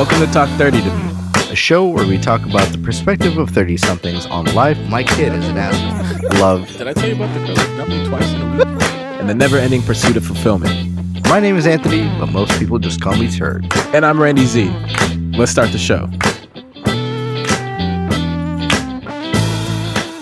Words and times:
Welcome 0.00 0.20
to 0.20 0.32
Talk 0.32 0.48
30 0.56 0.80
to 0.80 0.96
Me. 0.96 1.12
a 1.50 1.54
show 1.54 1.86
where 1.86 2.06
we 2.06 2.16
talk 2.16 2.46
about 2.46 2.66
the 2.72 2.78
perspective 2.78 3.36
of 3.36 3.50
30 3.50 3.76
somethings 3.76 4.24
on 4.24 4.46
life, 4.54 4.78
my 4.88 5.04
kid 5.04 5.30
as 5.34 5.46
an 5.46 5.58
athlete, 5.58 6.40
love. 6.40 6.66
Did 6.78 6.88
I 6.88 6.94
tell 6.94 7.06
you 7.06 7.16
about 7.16 7.34
the 7.34 7.44
girl 7.44 8.08
twice 8.08 8.32
in 8.32 8.40
a 8.40 8.56
week? 8.56 8.82
and 9.20 9.28
the 9.28 9.34
never 9.34 9.58
ending 9.58 9.82
pursuit 9.82 10.16
of 10.16 10.24
fulfillment. 10.24 10.72
My 11.28 11.38
name 11.38 11.54
is 11.54 11.66
Anthony, 11.66 12.08
but 12.18 12.32
most 12.32 12.58
people 12.58 12.78
just 12.78 13.02
call 13.02 13.14
me 13.14 13.30
Turd. 13.30 13.70
And 13.94 14.06
I'm 14.06 14.18
Randy 14.18 14.46
Z. 14.46 14.70
Let's 15.36 15.52
start 15.52 15.70
the 15.70 15.76
show. 15.76 16.06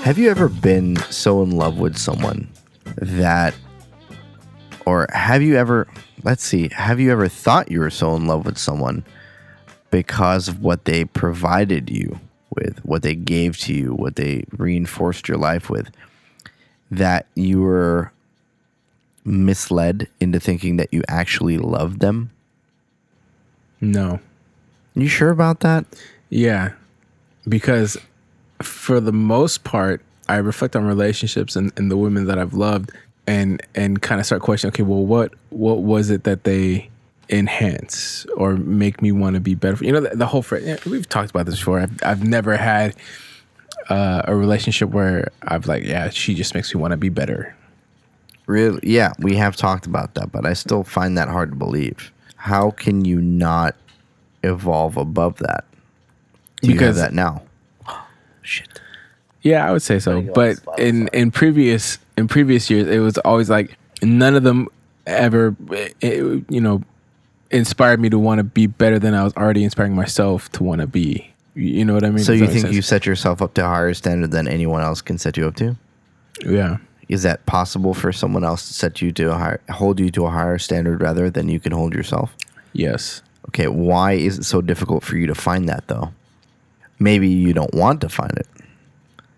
Have 0.03 0.19
you 0.19 0.29
ever 0.29 0.49
been 0.49 0.97
so 1.09 1.41
in 1.45 1.53
love 1.53 1.79
with 1.79 1.97
someone 1.97 2.51
that, 2.97 3.55
or 4.87 5.07
have 5.13 5.41
you 5.41 5.55
ever, 5.55 5.87
let's 6.25 6.43
see, 6.43 6.69
have 6.71 6.99
you 6.99 7.13
ever 7.13 7.29
thought 7.29 7.71
you 7.71 7.79
were 7.79 7.91
so 7.91 8.17
in 8.17 8.27
love 8.27 8.45
with 8.45 8.59
someone 8.59 9.05
because 9.91 10.49
of 10.49 10.63
what 10.63 10.85
they 10.85 11.05
provided 11.05 11.91
you 11.91 12.19
with, 12.55 12.79
what 12.85 13.03
they 13.03 13.15
gave 13.15 13.57
to 13.59 13.75
you, 13.75 13.95
what 13.95 14.17
they 14.17 14.45
reinforced 14.57 15.29
your 15.29 15.39
life 15.39 15.71
with, 15.71 15.91
that 16.91 17.27
you 17.35 17.61
were 17.61 18.13
misled 19.25 20.09
into 20.21 20.41
thinking 20.41 20.77
that 20.77 20.93
you 20.93 21.03
actually 21.09 21.59
loved 21.59 22.01
them? 22.01 22.31
No. 23.81 24.21
You 24.95 25.09
sure 25.09 25.31
about 25.31 25.61
that? 25.61 25.85
Yeah. 26.31 26.73
Because 27.49 27.97
for 28.63 29.01
the 29.01 29.13
most 29.13 29.65
part, 29.65 30.03
I 30.29 30.37
reflect 30.37 30.77
on 30.77 30.85
relationships 30.85 31.57
and, 31.57 31.73
and 31.77 31.91
the 31.91 31.97
women 31.97 32.27
that 32.27 32.39
I've 32.39 32.55
loved 32.55 32.91
and 33.27 33.63
and 33.75 34.01
kind 34.01 34.21
of 34.21 34.27
start 34.27 34.43
questioning, 34.43 34.73
okay, 34.73 34.83
well 34.83 35.05
what 35.05 35.33
what 35.51 35.83
was 35.83 36.11
it 36.11 36.25
that 36.25 36.45
they 36.45 36.89
enhance 37.31 38.27
or 38.37 38.57
make 38.57 39.03
me 39.03 39.13
want 39.13 39.35
to 39.35 39.41
be 39.41 39.55
better? 39.55 39.85
You 39.85 39.93
know, 39.93 40.01
the, 40.01 40.17
the 40.17 40.27
whole 40.27 40.43
fr- 40.43 40.59
we've 40.87 41.09
talked 41.09 41.31
about 41.31 41.47
this 41.47 41.59
before. 41.59 41.81
I've 41.81 42.03
I've 42.03 42.25
never 42.27 42.57
had 42.57 42.95
uh, 43.89 44.23
a 44.25 44.35
relationship 44.35 44.91
where 44.91 45.31
I've 45.43 45.67
like, 45.67 45.85
yeah, 45.85 46.11
she 46.11 46.35
just 46.35 46.55
makes 46.55 46.75
me 46.75 46.81
want 46.81 46.93
to 46.93 46.97
be 46.97 47.09
better. 47.09 47.55
Really? 48.47 48.81
Yeah, 48.83 49.13
we 49.19 49.37
have 49.37 49.57
talked 49.57 49.87
about 49.87 50.15
that, 50.15 50.33
but 50.33 50.47
I 50.47 50.55
still 50.55 50.83
find 50.83 51.19
that 51.19 51.29
hard 51.29 51.51
to 51.51 51.57
believe. 51.57 52.13
How 52.37 52.71
can 52.71 53.05
you 53.05 53.21
not 53.21 53.75
evolve 54.43 54.97
above 54.97 55.37
that? 55.39 55.65
Do 56.63 56.69
you 56.69 56.75
have 56.75 56.79
Because- 56.79 56.97
that 56.97 57.13
now? 57.13 57.43
Shit. 58.43 58.81
Yeah, 59.43 59.69
I 59.69 59.73
would 59.73 59.83
say 59.83 59.99
so. 60.01 60.21
But 60.23 60.59
in 60.79 61.09
in 61.09 61.31
previous 61.31 61.99
in 62.17 62.27
previous 62.27 62.69
years, 62.71 62.89
it 62.89 62.99
was 62.99 63.17
always 63.19 63.49
like 63.49 63.77
none 64.03 64.35
of 64.35 64.43
them 64.43 64.67
ever, 65.07 65.55
eh, 65.73 65.89
eh, 66.03 66.41
you 66.49 66.61
know, 66.61 66.83
inspired 67.51 68.01
me 68.01 68.11
to 68.11 68.19
want 68.19 68.39
to 68.39 68.45
be 68.45 68.67
better 68.67 68.99
than 68.99 69.15
I 69.15 69.25
was 69.25 69.35
already 69.37 69.65
inspiring 69.65 69.95
myself 69.95 70.51
to 70.53 70.63
want 70.63 70.81
to 70.81 70.87
be. 70.87 71.33
You 71.55 71.85
know 71.85 71.95
what 71.95 72.05
I 72.05 72.11
mean? 72.11 72.25
So 72.25 72.33
Does 72.33 72.41
you 72.41 72.47
think 72.47 72.73
you 72.73 72.83
set 72.83 73.05
yourself 73.07 73.43
up 73.43 73.55
to 73.55 73.65
a 73.65 73.69
higher 73.69 73.95
standard 73.95 74.31
than 74.31 74.47
anyone 74.47 74.83
else 74.83 75.03
can 75.03 75.19
set 75.19 75.37
you 75.37 75.47
up 75.47 75.57
to? 75.57 75.77
Yeah. 76.45 76.79
Is 77.09 77.23
that 77.23 77.45
possible 77.47 77.95
for 77.95 78.13
someone 78.13 78.45
else 78.45 78.69
to 78.69 78.75
set 78.75 79.01
you 79.03 79.13
to 79.13 79.33
a 79.33 79.35
higher, 79.35 79.61
hold 79.71 79.99
you 79.99 80.11
to 80.11 80.27
a 80.27 80.31
higher 80.31 80.59
standard 80.59 81.01
rather 81.01 81.31
than 81.31 81.49
you 81.49 81.59
can 81.59 81.73
hold 81.73 81.95
yourself? 81.95 82.35
Yes. 82.75 83.23
Okay, 83.49 83.67
why 83.67 84.13
is 84.13 84.39
it 84.39 84.45
so 84.45 84.61
difficult 84.61 85.03
for 85.03 85.17
you 85.17 85.27
to 85.27 85.35
find 85.35 85.69
that 85.69 85.89
though? 85.89 86.13
Maybe 86.99 87.29
you 87.29 87.53
don't 87.55 87.75
want 87.75 88.01
to 88.03 88.09
find 88.09 88.33
it. 88.33 88.47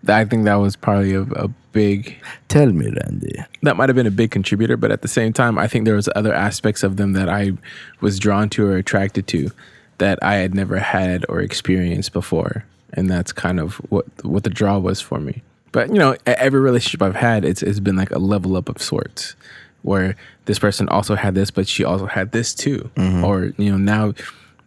I 0.07 0.25
think 0.25 0.45
that 0.45 0.55
was 0.55 0.75
probably 0.75 1.13
a, 1.13 1.21
a 1.21 1.47
big. 1.71 2.17
Tell 2.47 2.71
me, 2.71 2.89
Randy. 2.89 3.35
That 3.61 3.77
might 3.77 3.89
have 3.89 3.95
been 3.95 4.07
a 4.07 4.11
big 4.11 4.31
contributor, 4.31 4.77
but 4.77 4.91
at 4.91 5.01
the 5.01 5.07
same 5.07 5.33
time, 5.33 5.57
I 5.57 5.67
think 5.67 5.85
there 5.85 5.95
was 5.95 6.09
other 6.15 6.33
aspects 6.33 6.83
of 6.83 6.97
them 6.97 7.13
that 7.13 7.29
I 7.29 7.51
was 7.99 8.19
drawn 8.19 8.49
to 8.49 8.65
or 8.65 8.77
attracted 8.77 9.27
to 9.27 9.51
that 9.99 10.17
I 10.23 10.35
had 10.35 10.55
never 10.55 10.79
had 10.79 11.25
or 11.29 11.41
experienced 11.41 12.11
before, 12.13 12.65
and 12.93 13.09
that's 13.09 13.31
kind 13.31 13.59
of 13.59 13.75
what 13.89 14.05
what 14.23 14.43
the 14.43 14.49
draw 14.49 14.79
was 14.79 14.99
for 14.99 15.19
me. 15.19 15.43
But 15.71 15.89
you 15.89 15.99
know, 15.99 16.15
every 16.25 16.59
relationship 16.59 17.01
I've 17.01 17.15
had, 17.15 17.45
it's 17.45 17.61
it's 17.61 17.79
been 17.79 17.95
like 17.95 18.11
a 18.11 18.19
level 18.19 18.57
up 18.57 18.67
of 18.67 18.81
sorts, 18.81 19.35
where 19.83 20.15
this 20.45 20.59
person 20.59 20.89
also 20.89 21.15
had 21.15 21.35
this, 21.35 21.51
but 21.51 21.67
she 21.67 21.83
also 21.83 22.07
had 22.07 22.31
this 22.31 22.53
too, 22.53 22.89
mm-hmm. 22.95 23.23
or 23.23 23.53
you 23.57 23.71
know 23.71 23.77
now. 23.77 24.13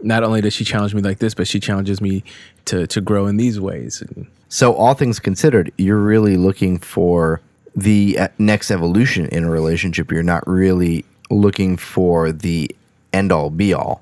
Not 0.03 0.23
only 0.23 0.43
does 0.43 0.53
she 0.53 0.65
challenge 0.65 0.95
me 0.95 1.01
like 1.01 1.19
this, 1.19 1.33
but 1.33 1.49
she 1.49 1.59
challenges 1.59 1.99
me 2.01 2.25
to 2.67 2.87
to 2.89 3.01
grow 3.01 3.27
in 3.27 3.39
these 3.39 3.59
ways. 3.59 4.03
And 4.03 4.27
So, 4.55 4.73
all 4.73 4.95
things 4.95 5.19
considered, 5.19 5.73
you're 5.79 5.99
really 5.99 6.37
looking 6.37 6.79
for 6.79 7.41
the 7.75 8.17
uh, 8.17 8.29
next 8.39 8.71
evolution 8.71 9.27
in 9.31 9.43
a 9.43 9.51
relationship. 9.51 10.13
You're 10.13 10.23
not 10.23 10.47
really 10.47 11.05
looking 11.29 11.77
for 11.77 12.31
the 12.31 12.71
end 13.13 13.33
all 13.33 13.51
be 13.51 13.75
all. 13.75 14.01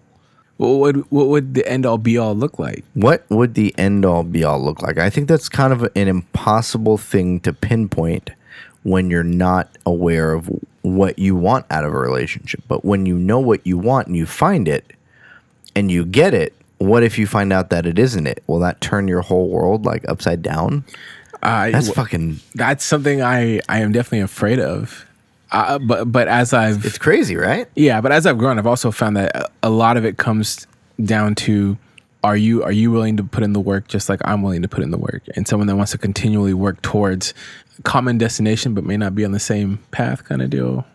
what 0.59 0.79
would 0.79 0.97
what 1.11 1.29
would 1.29 1.55
the 1.55 1.67
end 1.67 1.87
all 1.87 1.97
be 1.97 2.19
all 2.19 2.35
look 2.35 2.59
like? 2.59 2.85
What 2.93 3.25
would 3.31 3.55
the 3.55 3.75
end 3.79 4.05
all 4.05 4.25
be 4.25 4.45
all 4.45 4.63
look 4.63 4.83
like? 4.83 4.99
I 4.99 5.09
think 5.09 5.27
that's 5.27 5.49
kind 5.49 5.73
of 5.73 5.85
an 5.97 6.07
impossible 6.07 6.99
thing 6.99 7.41
to 7.41 7.55
pinpoint 7.55 8.29
when 8.83 9.09
you're 9.09 9.25
not 9.25 9.71
aware 9.87 10.35
of 10.35 10.51
what 10.83 11.19
you 11.19 11.35
want 11.35 11.65
out 11.71 11.87
of 11.87 11.95
a 11.95 11.99
relationship. 11.99 12.61
But 12.69 12.85
when 12.85 13.07
you 13.07 13.19
know 13.19 13.41
what 13.41 13.67
you 13.67 13.79
want 13.79 14.09
and 14.09 14.17
you 14.17 14.27
find 14.27 14.69
it 14.69 14.93
and 15.75 15.91
you 15.91 16.05
get 16.05 16.35
it, 16.35 16.55
what 16.83 17.03
if 17.03 17.19
you 17.19 17.27
find 17.27 17.53
out 17.53 17.71
that 17.71 17.87
it 17.87 17.99
isn't 17.99 18.27
it? 18.27 18.43
Will 18.47 18.59
that 18.61 18.81
turn 18.81 19.09
your 19.09 19.21
whole 19.23 19.49
world 19.49 19.85
like 19.85 20.09
upside 20.09 20.43
down? 20.43 20.85
I, 21.43 21.71
That's 21.73 21.91
fucking 21.91 22.39
that's 22.55 22.85
something 22.85 23.21
I 23.23 23.61
I 23.69 23.81
am 23.81 23.91
definitely 23.93 24.21
afraid 24.21 24.61
of. 24.61 25.05
Uh, 25.51 25.79
but 25.79 26.11
but 26.11 26.29
as 26.29 26.53
I've 26.53 26.85
it's 26.85 26.99
crazy, 26.99 27.37
right? 27.37 27.67
yeah, 27.75 28.01
but 28.01 28.13
as 28.13 28.27
I've 28.27 28.39
grown, 28.39 28.59
I've 28.59 28.67
also 28.67 28.91
found 28.91 29.17
that 29.17 29.35
a- 29.37 29.49
a 29.65 29.71
lot 29.71 29.97
of 29.97 30.05
it 30.05 30.17
comes 30.19 30.67
down 31.05 31.35
to 31.37 31.77
are 32.25 32.37
you 32.37 32.63
are 32.63 32.71
you 32.73 32.91
willing 32.93 33.17
to 33.17 33.25
put 33.25 33.43
in 33.43 33.53
the 33.53 33.61
work 33.61 33.89
just 33.89 34.09
like 34.09 34.21
I'm 34.25 34.43
willing 34.43 34.63
to 34.63 34.69
put 34.69 34.85
in 34.85 34.93
the 34.93 34.99
work, 34.99 35.23
and 35.35 35.47
someone 35.49 35.67
that 35.67 35.75
wants 35.77 35.91
to 35.93 35.99
continually 35.99 36.55
work 36.55 36.81
towards 36.83 37.35
common 37.83 38.17
destination 38.19 38.73
but 38.75 38.85
may 38.85 38.97
not 38.97 39.15
be 39.15 39.25
on 39.25 39.33
the 39.33 39.41
same 39.41 39.79
path, 39.91 40.23
kind 40.25 40.41
of 40.43 40.49
deal. 40.51 40.87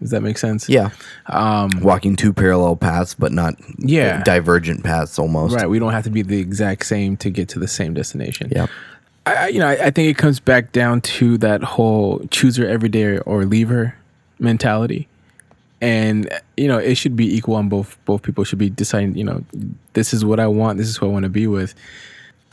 Does 0.00 0.10
that 0.10 0.20
make 0.22 0.36
sense? 0.36 0.68
Yeah. 0.68 0.90
Um, 1.26 1.80
Walking 1.80 2.16
two 2.16 2.32
parallel 2.32 2.76
paths, 2.76 3.14
but 3.14 3.32
not 3.32 3.54
Yeah. 3.78 4.22
divergent 4.24 4.84
paths 4.84 5.18
almost. 5.18 5.54
Right. 5.54 5.68
We 5.70 5.78
don't 5.78 5.92
have 5.92 6.04
to 6.04 6.10
be 6.10 6.22
the 6.22 6.38
exact 6.38 6.84
same 6.84 7.16
to 7.18 7.30
get 7.30 7.48
to 7.50 7.58
the 7.58 7.68
same 7.68 7.94
destination. 7.94 8.52
Yeah. 8.54 8.66
I, 9.24 9.48
you 9.48 9.58
know, 9.58 9.66
I, 9.68 9.86
I 9.86 9.90
think 9.90 10.08
it 10.10 10.18
comes 10.18 10.38
back 10.38 10.70
down 10.72 11.00
to 11.00 11.38
that 11.38 11.62
whole 11.64 12.20
choose 12.30 12.56
her 12.56 12.68
every 12.68 12.88
day 12.90 13.18
or 13.18 13.44
leave 13.44 13.70
her 13.70 13.96
mentality. 14.38 15.08
And 15.80 16.30
you 16.56 16.68
know, 16.68 16.78
it 16.78 16.94
should 16.96 17.16
be 17.16 17.34
equal 17.36 17.54
on 17.56 17.68
both 17.68 17.96
both 18.04 18.22
people 18.22 18.44
should 18.44 18.58
be 18.58 18.70
deciding, 18.70 19.16
you 19.16 19.24
know, 19.24 19.44
this 19.94 20.14
is 20.14 20.24
what 20.24 20.38
I 20.40 20.46
want, 20.46 20.78
this 20.78 20.88
is 20.88 20.96
who 20.96 21.06
I 21.06 21.08
want 21.10 21.24
to 21.24 21.28
be 21.28 21.46
with. 21.46 21.74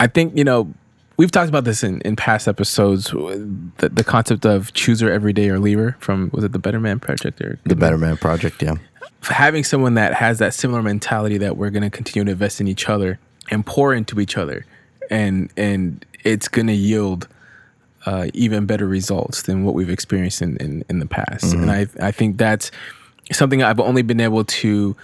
I 0.00 0.06
think, 0.08 0.36
you 0.36 0.44
know, 0.44 0.72
we've 1.16 1.30
talked 1.30 1.48
about 1.48 1.64
this 1.64 1.82
in, 1.82 2.00
in 2.00 2.16
past 2.16 2.48
episodes, 2.48 3.10
the, 3.10 3.88
the 3.88 4.04
concept 4.04 4.44
of 4.44 4.72
chooser 4.74 5.10
every 5.10 5.32
day 5.32 5.48
or 5.48 5.58
leave 5.58 5.78
her 5.78 5.96
from 6.00 6.30
was 6.32 6.44
it 6.44 6.52
the 6.52 6.58
Better 6.58 6.80
Man 6.80 7.00
Project 7.00 7.40
or 7.40 7.58
The 7.64 7.76
Better 7.76 7.98
Man 7.98 8.16
Project, 8.16 8.62
yeah. 8.62 8.74
having 9.22 9.64
someone 9.64 9.94
that 9.94 10.14
has 10.14 10.38
that 10.38 10.54
similar 10.54 10.82
mentality 10.82 11.38
that 11.38 11.56
we're 11.56 11.70
going 11.70 11.82
to 11.82 11.90
continue 11.90 12.24
to 12.24 12.32
invest 12.32 12.60
in 12.60 12.68
each 12.68 12.88
other 12.88 13.18
and 13.50 13.64
pour 13.64 13.94
into 13.94 14.20
each 14.20 14.36
other 14.36 14.64
and 15.10 15.52
and 15.56 16.04
it's 16.24 16.48
going 16.48 16.66
to 16.66 16.72
yield 16.72 17.28
uh, 18.06 18.28
even 18.32 18.66
better 18.66 18.86
results 18.86 19.42
than 19.42 19.64
what 19.64 19.74
we've 19.74 19.90
experienced 19.90 20.42
in, 20.42 20.56
in, 20.58 20.84
in 20.88 20.98
the 20.98 21.06
past. 21.06 21.54
And 21.54 21.70
I, 21.70 21.86
I 22.00 22.10
think 22.10 22.36
that's 22.36 22.70
something 23.32 23.62
i've 23.62 23.80
only 23.80 24.02
been 24.02 24.20
able 24.20 24.44
to 24.44 24.94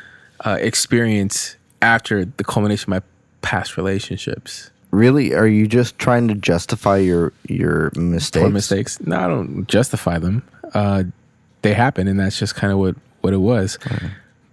uh, 0.44 0.58
experience 0.60 1.56
after 1.80 2.26
the 2.26 2.44
culmination 2.44 2.92
of 2.92 3.02
my 3.02 3.08
past 3.40 3.78
relationships 3.78 4.70
Really, 4.90 5.34
are 5.34 5.46
you 5.46 5.66
just 5.66 5.98
trying 5.98 6.28
to 6.28 6.34
justify 6.34 6.98
your 6.98 7.32
your 7.48 7.92
mistakes? 7.94 8.44
or 8.44 8.50
mistakes. 8.50 9.00
No 9.00 9.16
i 9.16 9.26
don't 9.28 9.66
justify 9.68 10.18
them. 10.18 10.42
Uh, 10.74 11.04
they 11.62 11.74
happen 11.74 12.08
and 12.08 12.18
that's 12.18 12.38
just 12.38 12.54
kind 12.54 12.72
of 12.72 12.78
what 12.78 12.96
what 13.20 13.32
it 13.32 13.38
was. 13.38 13.78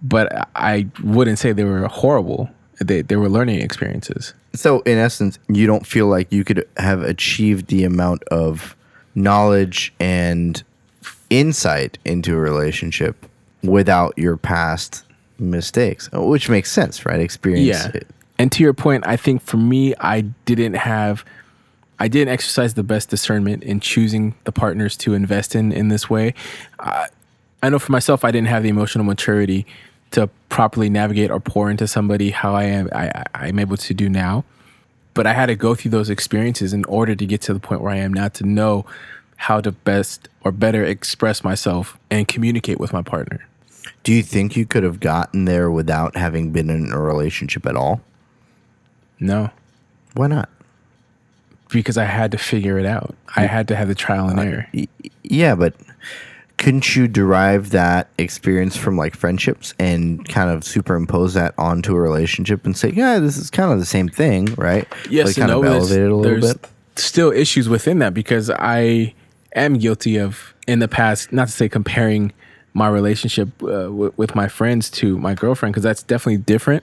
But 0.02 0.48
i 0.54 0.86
wouldn't 1.02 1.38
say 1.38 1.52
they 1.52 1.64
were 1.64 1.86
horrible. 1.88 2.50
They, 2.80 3.02
they 3.02 3.16
were 3.16 3.28
learning 3.28 3.60
experiences. 3.60 4.34
So, 4.54 4.80
in 4.80 4.98
essence, 4.98 5.40
you 5.48 5.66
don't 5.66 5.84
feel 5.84 6.06
like 6.06 6.30
you 6.30 6.44
could 6.44 6.68
have 6.76 7.02
achieved 7.02 7.66
the 7.66 7.82
amount 7.82 8.22
of 8.24 8.76
knowledge 9.16 9.92
and 9.98 10.62
insight 11.28 11.98
into 12.04 12.34
a 12.34 12.38
relationship 12.38 13.26
without 13.64 14.16
your 14.16 14.36
past 14.36 15.02
mistakes, 15.40 16.08
which 16.12 16.48
makes 16.48 16.70
sense, 16.70 17.04
right? 17.04 17.20
Experience. 17.20 17.66
yeah 17.94 18.00
and 18.38 18.50
to 18.52 18.62
your 18.62 18.72
point 18.72 19.06
i 19.06 19.16
think 19.16 19.42
for 19.42 19.56
me 19.56 19.94
i 20.00 20.20
didn't 20.44 20.74
have 20.74 21.24
i 21.98 22.08
didn't 22.08 22.32
exercise 22.32 22.74
the 22.74 22.82
best 22.82 23.10
discernment 23.10 23.62
in 23.62 23.80
choosing 23.80 24.34
the 24.44 24.52
partners 24.52 24.96
to 24.96 25.14
invest 25.14 25.54
in 25.54 25.72
in 25.72 25.88
this 25.88 26.08
way. 26.08 26.34
I, 26.78 27.08
know 27.68 27.78
for 27.78 27.92
myself 27.92 28.24
i 28.24 28.30
didn't 28.30 28.48
have 28.48 28.62
the 28.62 28.68
emotional 28.68 29.04
maturity 29.04 29.66
to 30.12 30.28
properly 30.48 30.88
navigate 30.88 31.30
or 31.30 31.40
pour 31.40 31.70
into 31.70 31.86
somebody 31.86 32.30
how 32.30 32.54
i 32.54 32.64
am 32.64 32.88
i, 32.92 33.24
i'm 33.34 33.58
able 33.58 33.76
to 33.76 33.94
do 33.94 34.08
now. 34.08 34.44
But 35.14 35.26
i 35.26 35.32
had 35.32 35.46
to 35.46 35.56
go 35.56 35.74
through 35.74 35.90
those 35.90 36.10
experiences 36.10 36.72
in 36.72 36.84
order 36.84 37.14
to 37.14 37.26
get 37.26 37.40
to 37.42 37.54
the 37.54 37.60
point 37.60 37.80
where 37.80 37.92
i 37.92 37.96
am 37.96 38.12
now 38.14 38.28
to 38.28 38.44
know 38.44 38.86
how 39.38 39.60
to 39.60 39.70
best 39.70 40.28
or 40.42 40.52
better 40.52 40.84
express 40.84 41.44
myself 41.44 41.96
and 42.10 42.26
communicate 42.26 42.80
with 42.80 42.92
my 42.92 43.02
partner. 43.02 43.46
Do 44.02 44.12
you 44.12 44.22
think 44.22 44.56
you 44.56 44.66
could 44.66 44.82
have 44.82 44.98
gotten 44.98 45.44
there 45.44 45.70
without 45.70 46.16
having 46.16 46.50
been 46.50 46.68
in 46.68 46.92
a 46.92 46.98
relationship 46.98 47.64
at 47.64 47.76
all? 47.76 48.00
No, 49.20 49.50
Why 50.14 50.26
not? 50.28 50.48
because 51.70 51.98
I 51.98 52.04
had 52.04 52.32
to 52.32 52.38
figure 52.38 52.78
it 52.78 52.86
out. 52.86 53.14
I 53.36 53.42
had 53.42 53.68
to 53.68 53.76
have 53.76 53.88
the 53.88 53.94
trial 53.94 54.28
and 54.28 54.40
error. 54.40 54.66
Y- 54.72 54.88
Yeah, 55.22 55.54
but 55.54 55.74
couldn't 56.56 56.96
you 56.96 57.06
derive 57.06 57.70
that 57.70 58.08
experience 58.16 58.74
from 58.76 58.96
like 58.96 59.14
friendships 59.14 59.74
and 59.78 60.26
kind 60.28 60.48
of 60.50 60.64
superimpose 60.64 61.34
that 61.34 61.52
onto 61.58 61.94
a 61.94 62.00
relationship 62.00 62.64
and 62.64 62.74
say, 62.76 62.90
yeah, 62.90 63.18
this 63.18 63.36
is 63.36 63.50
kind 63.50 63.70
of 63.70 63.78
the 63.78 63.84
same 63.84 64.08
thing, 64.08 64.46
right? 64.56 64.88
Yes 65.10 65.26
like 65.26 65.36
and 65.36 65.48
kind 65.48 65.50
no. 65.50 65.58
of 65.58 65.64
but 65.64 65.72
elevate 65.76 65.98
it 66.00 66.10
a 66.10 66.16
little 66.16 66.22
there's 66.40 66.54
bit. 66.54 66.70
still 66.96 67.30
issues 67.32 67.68
within 67.68 67.98
that 67.98 68.14
because 68.14 68.48
I 68.50 69.12
am 69.54 69.76
guilty 69.78 70.16
of 70.18 70.54
in 70.66 70.78
the 70.78 70.88
past, 70.88 71.32
not 71.32 71.48
to 71.48 71.52
say 71.52 71.68
comparing 71.68 72.32
my 72.72 72.88
relationship 72.88 73.48
uh, 73.62 73.66
w- 73.84 74.12
with 74.16 74.34
my 74.34 74.48
friends 74.48 74.88
to 74.92 75.18
my 75.18 75.34
girlfriend 75.34 75.74
because 75.74 75.82
that's 75.84 76.02
definitely 76.02 76.38
different. 76.38 76.82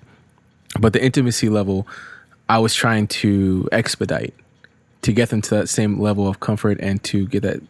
But 0.79 0.93
the 0.93 1.03
intimacy 1.03 1.49
level, 1.49 1.87
I 2.49 2.59
was 2.59 2.73
trying 2.75 3.07
to 3.07 3.67
expedite 3.71 4.33
to 5.01 5.11
get 5.13 5.29
them 5.29 5.41
to 5.43 5.49
that 5.55 5.69
same 5.69 5.99
level 5.99 6.27
of 6.27 6.39
comfort 6.39 6.79
and 6.81 7.03
to 7.05 7.27
get 7.27 7.43
that 7.43 7.61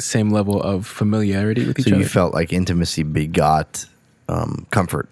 same 0.00 0.30
level 0.30 0.60
of 0.60 0.86
familiarity 0.86 1.66
with 1.66 1.78
each 1.78 1.86
So 1.86 1.92
other. 1.92 2.00
you 2.00 2.06
felt 2.06 2.34
like 2.34 2.52
intimacy 2.52 3.02
begot 3.04 3.86
um, 4.28 4.66
comfort. 4.70 5.08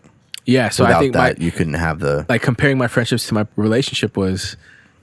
yeah, 0.47 0.69
so 0.71 0.85
Without 0.85 0.97
I 0.97 1.01
think 1.01 1.13
that, 1.15 1.39
my, 1.39 1.45
you 1.45 1.53
couldn't 1.53 1.75
have 1.75 2.01
the. 2.01 2.27
like 2.29 2.43
comparing 2.43 2.79
my 2.79 2.89
friendships 2.89 3.27
to 3.29 3.35
my 3.35 3.47
relationship 3.57 4.17
was 4.17 4.57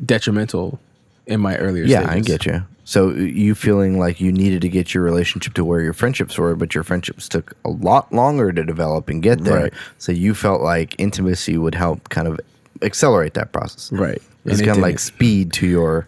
detrimental 0.06 0.80
in 1.28 1.40
my 1.40 1.56
earlier 1.58 1.84
Yeah, 1.86 2.06
stages. 2.10 2.26
I 2.28 2.38
get 2.38 2.46
you. 2.46 2.64
So 2.84 3.12
you 3.12 3.54
feeling 3.54 4.00
like 4.00 4.20
you 4.20 4.32
needed 4.32 4.62
to 4.64 4.70
get 4.70 4.94
your 4.96 5.04
relationship 5.04 5.54
to 5.54 5.64
where 5.64 5.80
your 5.82 5.94
friendships 5.94 6.38
were, 6.40 6.56
but 6.56 6.74
your 6.74 6.84
friendships 6.84 7.30
took 7.30 7.54
a 7.64 7.70
lot 7.70 8.12
longer 8.12 8.52
to 8.52 8.64
develop 8.64 9.10
and 9.10 9.22
get 9.22 9.44
there. 9.44 9.64
Right. 9.64 9.74
So 10.00 10.12
you 10.12 10.34
felt 10.34 10.62
like 10.62 10.96
intimacy 10.98 11.56
would 11.58 11.76
help 11.76 12.10
kind 12.10 12.28
of 12.28 12.40
accelerate 12.82 13.34
that 13.36 13.52
process. 13.52 13.92
Right. 13.92 14.22
It's 14.46 14.62
kind 14.62 14.72
of 14.72 14.78
like 14.78 15.00
speed 15.00 15.54
to 15.54 15.68
your 15.68 16.08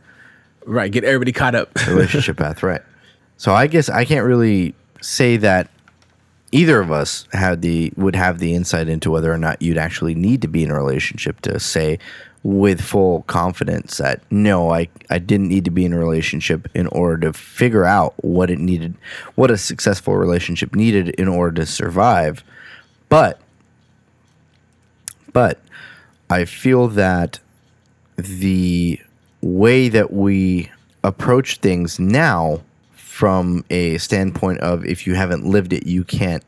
Right, 0.66 0.92
get 0.92 1.04
everybody 1.04 1.32
caught 1.32 1.56
up. 1.56 1.70
relationship 1.88 2.38
path, 2.38 2.64
right? 2.64 2.82
So 3.38 3.54
I 3.54 3.68
guess 3.68 3.90
I 3.90 4.06
can't 4.06 4.26
really 4.26 4.76
say 5.02 5.38
that 5.38 5.70
either 6.52 6.80
of 6.80 6.92
us 6.92 7.28
had 7.34 7.62
the 7.62 7.92
would 7.96 8.16
have 8.16 8.40
the 8.40 8.54
insight 8.54 8.88
into 8.88 9.10
whether 9.10 9.32
or 9.32 9.38
not 9.38 9.62
you'd 9.62 9.78
actually 9.78 10.14
need 10.14 10.42
to 10.44 10.48
be 10.48 10.64
in 10.64 10.72
a 10.72 10.76
relationship 10.76 11.42
to 11.42 11.60
say 11.60 11.98
with 12.44 12.82
full 12.82 13.24
confidence 13.24 13.98
that 13.98 14.22
no, 14.32 14.72
I 14.72 14.90
I 15.10 15.18
didn't 15.18 15.48
need 15.48 15.66
to 15.66 15.72
be 15.72 15.86
in 15.86 15.94
a 15.94 15.98
relationship 15.98 16.68
in 16.76 16.88
order 16.88 17.18
to 17.28 17.34
figure 17.34 17.86
out 17.86 18.14
what 18.24 18.50
it 18.52 18.60
needed, 18.60 18.94
what 19.36 19.50
a 19.50 19.58
successful 19.58 20.16
relationship 20.16 20.76
needed 20.76 21.10
in 21.10 21.28
order 21.28 21.62
to 21.62 21.66
survive. 21.66 22.44
But 23.10 23.40
but 25.34 25.60
I 26.32 26.46
feel 26.46 26.88
that 26.90 27.40
the 28.16 29.00
way 29.42 29.90
that 29.90 30.14
we 30.14 30.72
approach 31.04 31.58
things 31.58 32.00
now 32.00 32.62
from 32.94 33.66
a 33.70 33.98
standpoint 33.98 34.60
of 34.62 34.86
if 34.86 35.06
you 35.06 35.16
haven't 35.16 35.46
lived 35.46 35.74
it 35.74 35.86
you 35.86 36.04
can't 36.04 36.44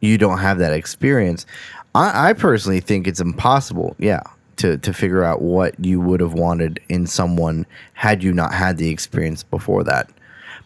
you 0.00 0.18
don't 0.18 0.38
have 0.38 0.58
that 0.58 0.72
experience 0.72 1.46
i, 1.94 2.30
I 2.30 2.32
personally 2.32 2.80
think 2.80 3.06
it's 3.06 3.20
impossible 3.20 3.94
yeah 3.98 4.22
to, 4.56 4.78
to 4.78 4.92
figure 4.92 5.24
out 5.24 5.42
what 5.42 5.74
you 5.82 6.00
would 6.00 6.20
have 6.20 6.34
wanted 6.34 6.80
in 6.88 7.06
someone 7.06 7.66
had 7.92 8.22
you 8.22 8.32
not 8.32 8.54
had 8.54 8.78
the 8.78 8.88
experience 8.88 9.42
before 9.42 9.84
that. 9.84 10.10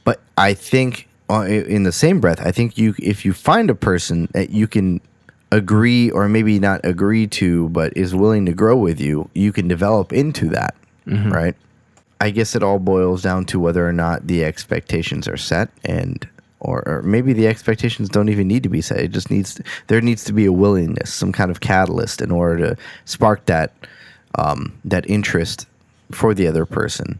But 0.04 0.20
i 0.36 0.54
think 0.54 1.08
uh, 1.30 1.42
in 1.42 1.82
the 1.82 1.92
same 1.92 2.20
breath 2.20 2.40
i 2.40 2.50
think 2.50 2.78
you 2.78 2.94
if 2.98 3.24
you 3.24 3.32
find 3.32 3.68
a 3.68 3.74
person 3.74 4.28
that 4.32 4.50
you 4.50 4.66
can 4.66 5.00
agree 5.50 6.10
or 6.10 6.28
maybe 6.28 6.58
not 6.58 6.80
agree 6.84 7.26
to 7.26 7.68
but 7.70 7.96
is 7.96 8.14
willing 8.14 8.44
to 8.46 8.52
grow 8.52 8.76
with 8.76 9.00
you 9.00 9.28
you 9.34 9.52
can 9.52 9.66
develop 9.66 10.12
into 10.12 10.48
that 10.48 10.74
right 11.30 11.54
I 12.20 12.30
guess 12.30 12.56
it 12.56 12.62
all 12.62 12.78
boils 12.78 13.22
down 13.22 13.44
to 13.46 13.60
whether 13.60 13.86
or 13.86 13.92
not 13.92 14.26
the 14.26 14.44
expectations 14.44 15.28
are 15.28 15.36
set 15.36 15.70
and 15.84 16.28
or, 16.60 16.82
or 16.88 17.02
maybe 17.02 17.32
the 17.32 17.46
expectations 17.46 18.08
don't 18.08 18.28
even 18.28 18.48
need 18.48 18.64
to 18.64 18.68
be 18.68 18.80
set. 18.80 18.98
It 18.98 19.12
just 19.12 19.30
needs 19.30 19.54
to, 19.54 19.64
there 19.86 20.00
needs 20.00 20.24
to 20.24 20.32
be 20.32 20.44
a 20.44 20.52
willingness, 20.52 21.12
some 21.12 21.30
kind 21.30 21.50
of 21.50 21.60
catalyst 21.60 22.20
in 22.20 22.32
order 22.32 22.74
to 22.74 22.76
spark 23.04 23.46
that 23.46 23.72
um, 24.34 24.78
that 24.84 25.08
interest 25.08 25.66
for 26.10 26.34
the 26.34 26.46
other 26.46 26.66
person 26.66 27.18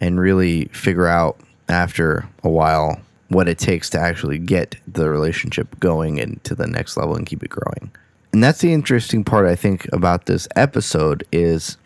and 0.00 0.18
really 0.18 0.66
figure 0.66 1.06
out 1.06 1.38
after 1.68 2.26
a 2.42 2.48
while 2.48 3.00
what 3.28 3.48
it 3.48 3.58
takes 3.58 3.90
to 3.90 3.98
actually 3.98 4.38
get 4.38 4.76
the 4.86 5.08
relationship 5.08 5.80
going 5.80 6.20
and 6.20 6.42
to 6.44 6.54
the 6.54 6.66
next 6.66 6.96
level 6.96 7.16
and 7.16 7.26
keep 7.26 7.42
it 7.42 7.50
growing. 7.50 7.90
And 8.32 8.44
that's 8.44 8.60
the 8.60 8.72
interesting 8.72 9.24
part 9.24 9.46
I 9.46 9.56
think 9.56 9.88
about 9.92 10.26
this 10.26 10.46
episode 10.54 11.26
is 11.32 11.76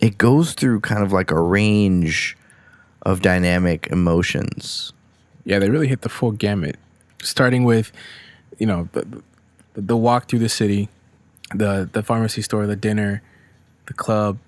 it 0.00 0.18
goes 0.18 0.54
through 0.54 0.80
kind 0.80 1.02
of 1.02 1.12
like 1.12 1.30
a 1.30 1.40
range 1.40 2.36
of 3.02 3.22
dynamic 3.22 3.86
emotions. 3.88 4.92
yeah, 5.44 5.58
they 5.58 5.70
really 5.70 5.88
hit 5.88 6.02
the 6.02 6.08
full 6.08 6.32
gamut, 6.32 6.76
starting 7.22 7.64
with, 7.64 7.92
you 8.58 8.66
know, 8.66 8.88
the, 8.92 9.22
the, 9.74 9.96
walk 9.96 10.28
through 10.28 10.38
the 10.38 10.48
city, 10.48 10.88
the 11.54 11.88
the 11.92 12.02
pharmacy 12.02 12.42
store, 12.42 12.66
the 12.66 12.76
dinner, 12.76 13.22
the 13.86 13.94
club, 13.94 14.38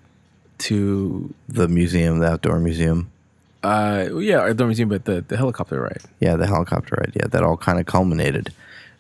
to 0.59 1.35
The 1.49 1.69
museum, 1.69 2.21
the 2.21 2.27
outdoor 2.27 2.61
museum. 2.61 3.12
Uh 3.63 4.09
yeah, 4.19 4.43
or 4.43 4.55
the 4.55 4.67
museum, 4.67 4.89
but 4.89 5.05
the 5.05 5.25
the 5.27 5.37
helicopter 5.37 5.81
ride. 5.81 6.03
Yeah, 6.21 6.37
the 6.37 6.47
helicopter 6.47 6.97
ride. 6.99 7.13
Yeah, 7.15 7.27
that 7.29 7.43
all 7.43 7.57
kind 7.57 7.79
of 7.79 7.87
culminated. 7.87 8.53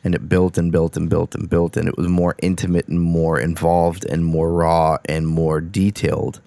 And 0.04 0.16
it 0.16 0.28
built 0.28 0.58
and 0.58 0.72
built 0.72 0.96
and 0.96 1.08
built 1.08 1.34
and 1.36 1.48
built. 1.48 1.76
And 1.76 1.88
it 1.88 1.96
was 1.96 2.08
more 2.08 2.34
intimate 2.42 2.88
and 2.88 3.00
more 3.00 3.38
involved 3.38 4.04
and 4.04 4.24
more 4.24 4.52
raw 4.52 4.98
and 5.04 5.28
more 5.28 5.60
detailed. 5.60 6.40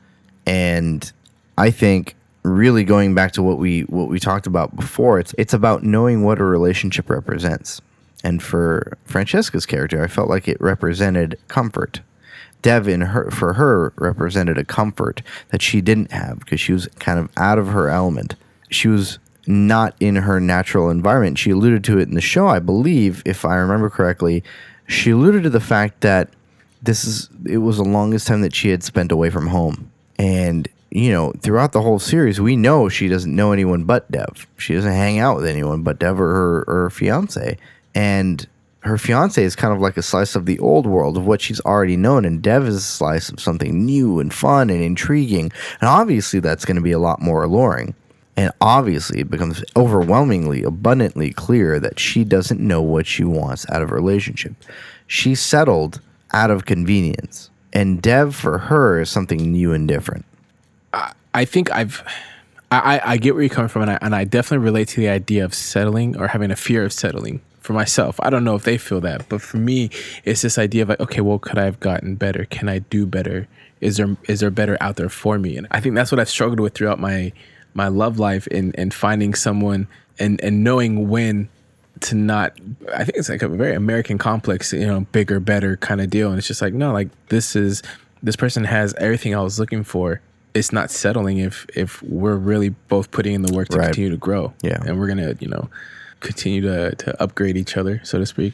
And 0.46 1.10
I 1.58 1.72
think 1.72 2.16
really 2.44 2.84
going 2.84 3.16
back 3.16 3.32
to 3.34 3.44
what 3.44 3.58
we 3.58 3.82
what 3.84 4.10
we 4.10 4.20
talked 4.20 4.48
about 4.48 4.76
before, 4.76 5.20
it's 5.20 5.34
it's 5.38 5.54
about 5.54 5.84
knowing 5.84 6.24
what 6.24 6.40
a 6.40 6.44
relationship 6.44 7.10
represents. 7.10 7.82
And 8.24 8.42
for 8.42 8.98
Francesca's 9.06 9.66
character, 9.66 10.04
I 10.04 10.08
felt 10.08 10.30
like 10.30 10.48
it 10.48 10.60
represented 10.60 11.38
comfort. 11.48 12.02
Dev 12.66 12.88
in 12.88 13.02
her 13.02 13.30
for 13.30 13.54
her 13.54 13.94
represented 13.96 14.58
a 14.58 14.66
comfort 14.66 15.22
that 15.50 15.62
she 15.62 15.82
didn't 15.82 16.12
have 16.12 16.40
because 16.40 16.60
she 16.60 16.74
was 16.74 16.88
kind 16.98 17.20
of 17.20 17.30
out 17.38 17.60
of 17.60 17.68
her 17.68 17.90
element. 17.90 18.34
She 18.72 18.88
was 18.88 19.20
not 19.46 19.96
in 20.00 20.16
her 20.16 20.40
natural 20.40 20.90
environment. 20.90 21.38
She 21.38 21.52
alluded 21.52 21.84
to 21.84 22.00
it 22.00 22.08
in 22.08 22.16
the 22.16 22.22
show, 22.22 22.48
I 22.48 22.58
believe, 22.58 23.22
if 23.24 23.46
I 23.46 23.58
remember 23.58 23.88
correctly. 23.92 24.44
She 24.88 25.12
alluded 25.12 25.44
to 25.44 25.52
the 25.52 25.60
fact 25.60 26.02
that 26.02 26.30
this 26.82 27.06
is 27.06 27.30
it 27.46 27.60
was 27.60 27.78
the 27.78 27.84
longest 27.84 28.26
time 28.26 28.42
that 28.42 28.56
she 28.56 28.70
had 28.70 28.82
spent 28.82 29.12
away 29.12 29.30
from 29.30 29.46
home. 29.46 29.92
And 30.18 30.68
you 30.90 31.12
know, 31.12 31.34
throughout 31.42 31.72
the 31.72 31.84
whole 31.84 32.00
series, 32.00 32.42
we 32.42 32.56
know 32.56 32.90
she 32.90 33.08
doesn't 33.08 33.36
know 33.36 33.52
anyone 33.52 33.84
but 33.84 34.10
Dev. 34.10 34.48
She 34.58 34.74
doesn't 34.74 34.92
hang 34.92 35.20
out 35.20 35.36
with 35.36 35.46
anyone 35.46 35.84
but 35.84 36.00
Dev 36.00 36.20
or 36.20 36.34
her, 36.34 36.64
or 36.68 36.84
her 36.86 36.90
fiance. 36.90 37.60
And 37.94 38.48
her 38.86 38.98
fiance 38.98 39.44
is 39.44 39.56
kind 39.56 39.74
of 39.74 39.80
like 39.80 39.98
a 39.98 40.02
slice 40.02 40.36
of 40.36 40.46
the 40.46 40.60
old 40.60 40.86
world 40.86 41.18
of 41.18 41.26
what 41.26 41.42
she's 41.42 41.60
already 41.62 41.98
known, 41.98 42.26
and 42.26 42.42
Dev 42.42 42.68
is 42.68 42.76
a 42.76 42.82
slice 42.82 43.30
of 43.30 43.40
something 43.40 43.86
new 43.86 44.20
and 44.20 44.34
fun 44.34 44.70
and 44.70 44.82
intriguing. 44.82 45.52
And 45.82 45.90
obviously, 45.90 46.40
that's 46.40 46.66
going 46.66 46.76
to 46.76 46.82
be 46.82 46.92
a 46.92 47.00
lot 47.00 47.22
more 47.22 47.44
alluring. 47.44 47.96
And 48.38 48.52
obviously, 48.62 49.22
it 49.22 49.30
becomes 49.30 49.64
overwhelmingly, 49.76 50.64
abundantly 50.64 51.32
clear 51.32 51.80
that 51.80 52.00
she 52.00 52.24
doesn't 52.24 52.60
know 52.60 52.82
what 52.82 53.08
she 53.08 53.24
wants 53.24 53.66
out 53.70 53.82
of 53.82 53.92
a 53.92 53.96
relationship. 53.96 54.54
She 55.08 55.36
settled 55.36 56.02
out 56.32 56.52
of 56.52 56.66
convenience. 56.66 57.50
And 57.72 58.02
Dev, 58.02 58.36
for 58.36 58.58
her, 58.58 59.02
is 59.02 59.10
something 59.10 59.52
new 59.52 59.74
and 59.74 59.88
different. 59.88 60.26
I 61.34 61.46
think 61.46 61.72
I've, 61.72 62.04
I, 62.72 62.98
I, 62.98 63.12
I 63.14 63.18
get 63.18 63.34
where 63.34 63.44
you're 63.44 63.50
coming 63.50 63.70
from, 63.70 63.84
and 63.84 63.92
I, 63.92 64.00
and 64.02 64.16
I 64.16 64.26
definitely 64.26 64.64
relate 64.64 64.90
to 64.90 65.02
the 65.02 65.10
idea 65.10 65.44
of 65.44 65.54
settling 65.54 66.18
or 66.18 66.28
having 66.28 66.52
a 66.52 66.56
fear 66.56 66.86
of 66.86 66.94
settling 66.94 67.42
for 67.66 67.74
myself. 67.74 68.20
I 68.24 68.30
don't 68.30 68.44
know 68.44 68.56
if 68.56 68.64
they 68.64 68.78
feel 68.78 69.02
that, 69.02 69.28
but 69.28 69.42
for 69.42 69.58
me, 69.58 69.90
it's 70.24 70.42
this 70.42 70.58
idea 70.58 70.84
of 70.84 70.90
like, 70.90 71.00
okay, 71.02 71.22
well, 71.22 71.40
could 71.40 71.58
I 71.58 71.66
have 71.66 71.80
gotten 71.80 72.16
better? 72.16 72.46
Can 72.46 72.70
I 72.70 72.80
do 72.80 73.06
better? 73.06 73.48
Is 73.82 73.98
there 73.98 74.16
is 74.30 74.40
there 74.40 74.52
better 74.52 74.78
out 74.80 74.96
there 74.96 75.10
for 75.10 75.38
me? 75.40 75.58
And 75.58 75.68
I 75.72 75.82
think 75.82 75.96
that's 75.96 76.12
what 76.12 76.20
I've 76.20 76.30
struggled 76.30 76.60
with 76.60 76.74
throughout 76.76 77.00
my 77.00 77.34
my 77.74 77.88
love 77.90 78.20
life 78.20 78.48
and 78.52 78.74
and 78.80 78.94
finding 78.94 79.34
someone 79.34 79.88
and 80.18 80.40
and 80.42 80.64
knowing 80.64 81.10
when 81.10 81.50
to 82.02 82.14
not 82.16 82.54
i 82.94 83.04
think 83.06 83.18
it's 83.18 83.30
like 83.30 83.42
a 83.42 83.48
very 83.48 83.74
american 83.74 84.18
complex 84.18 84.74
you 84.74 84.86
know 84.86 85.02
bigger 85.14 85.40
better 85.40 85.78
kind 85.78 86.02
of 86.02 86.10
deal 86.10 86.30
and 86.30 86.38
it's 86.38 86.48
just 86.48 86.62
like 86.62 86.74
no 86.74 86.92
like 86.92 87.08
this 87.30 87.56
is 87.56 87.82
this 88.22 88.36
person 88.36 88.66
has 88.66 88.94
everything 88.96 89.34
i 89.34 89.40
was 89.42 89.60
looking 89.60 89.82
for 89.84 90.20
it's 90.54 90.74
not 90.74 90.92
settling 90.92 91.38
if 91.38 91.66
if 91.74 92.02
we're 92.04 92.36
really 92.36 92.68
both 92.90 93.12
putting 93.12 93.34
in 93.34 93.42
the 93.44 93.54
work 93.54 93.70
to 93.70 93.78
Right. 93.78 93.86
continue 93.88 94.10
to 94.10 94.18
grow 94.18 94.54
Yeah. 94.62 94.78
and 94.86 95.00
we're 95.00 95.08
gonna 95.08 95.36
you 95.40 95.48
know 95.48 95.70
continue 96.26 96.62
to 96.62 96.96
to 96.96 97.22
upgrade 97.22 97.56
each 97.56 97.78
other 97.78 98.02
so 98.04 98.18
to 98.18 98.26
speak 98.26 98.54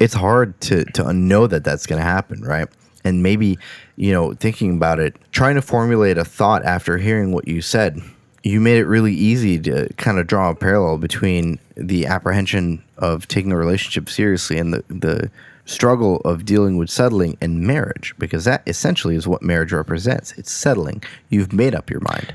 it's 0.00 0.14
hard 0.14 0.60
to 0.62 0.84
to 0.84 1.12
know 1.12 1.46
that 1.46 1.64
that's 1.64 1.86
going 1.86 1.98
to 2.00 2.04
happen, 2.04 2.42
right? 2.42 2.68
And 3.04 3.22
maybe, 3.22 3.58
you 3.96 4.12
know, 4.12 4.32
thinking 4.34 4.76
about 4.76 4.98
it, 4.98 5.16
trying 5.30 5.56
to 5.56 5.62
formulate 5.62 6.18
a 6.18 6.24
thought 6.24 6.64
after 6.64 6.98
hearing 6.98 7.32
what 7.32 7.46
you 7.46 7.60
said, 7.60 8.00
you 8.42 8.60
made 8.60 8.78
it 8.78 8.86
really 8.86 9.12
easy 9.12 9.58
to 9.60 9.92
kind 9.96 10.18
of 10.18 10.26
draw 10.26 10.50
a 10.50 10.54
parallel 10.54 10.98
between 10.98 11.58
the 11.76 12.06
apprehension 12.06 12.82
of 12.98 13.28
taking 13.28 13.52
a 13.52 13.56
relationship 13.56 14.08
seriously 14.08 14.58
and 14.58 14.72
the 14.72 14.84
the 14.88 15.30
struggle 15.66 16.20
of 16.26 16.44
dealing 16.44 16.76
with 16.76 16.90
settling 16.90 17.38
and 17.40 17.62
marriage 17.62 18.14
because 18.18 18.44
that 18.44 18.62
essentially 18.66 19.16
is 19.16 19.26
what 19.26 19.42
marriage 19.42 19.72
represents. 19.72 20.32
It's 20.32 20.52
settling. 20.52 21.02
You've 21.30 21.54
made 21.54 21.74
up 21.74 21.88
your 21.88 22.00
mind. 22.00 22.34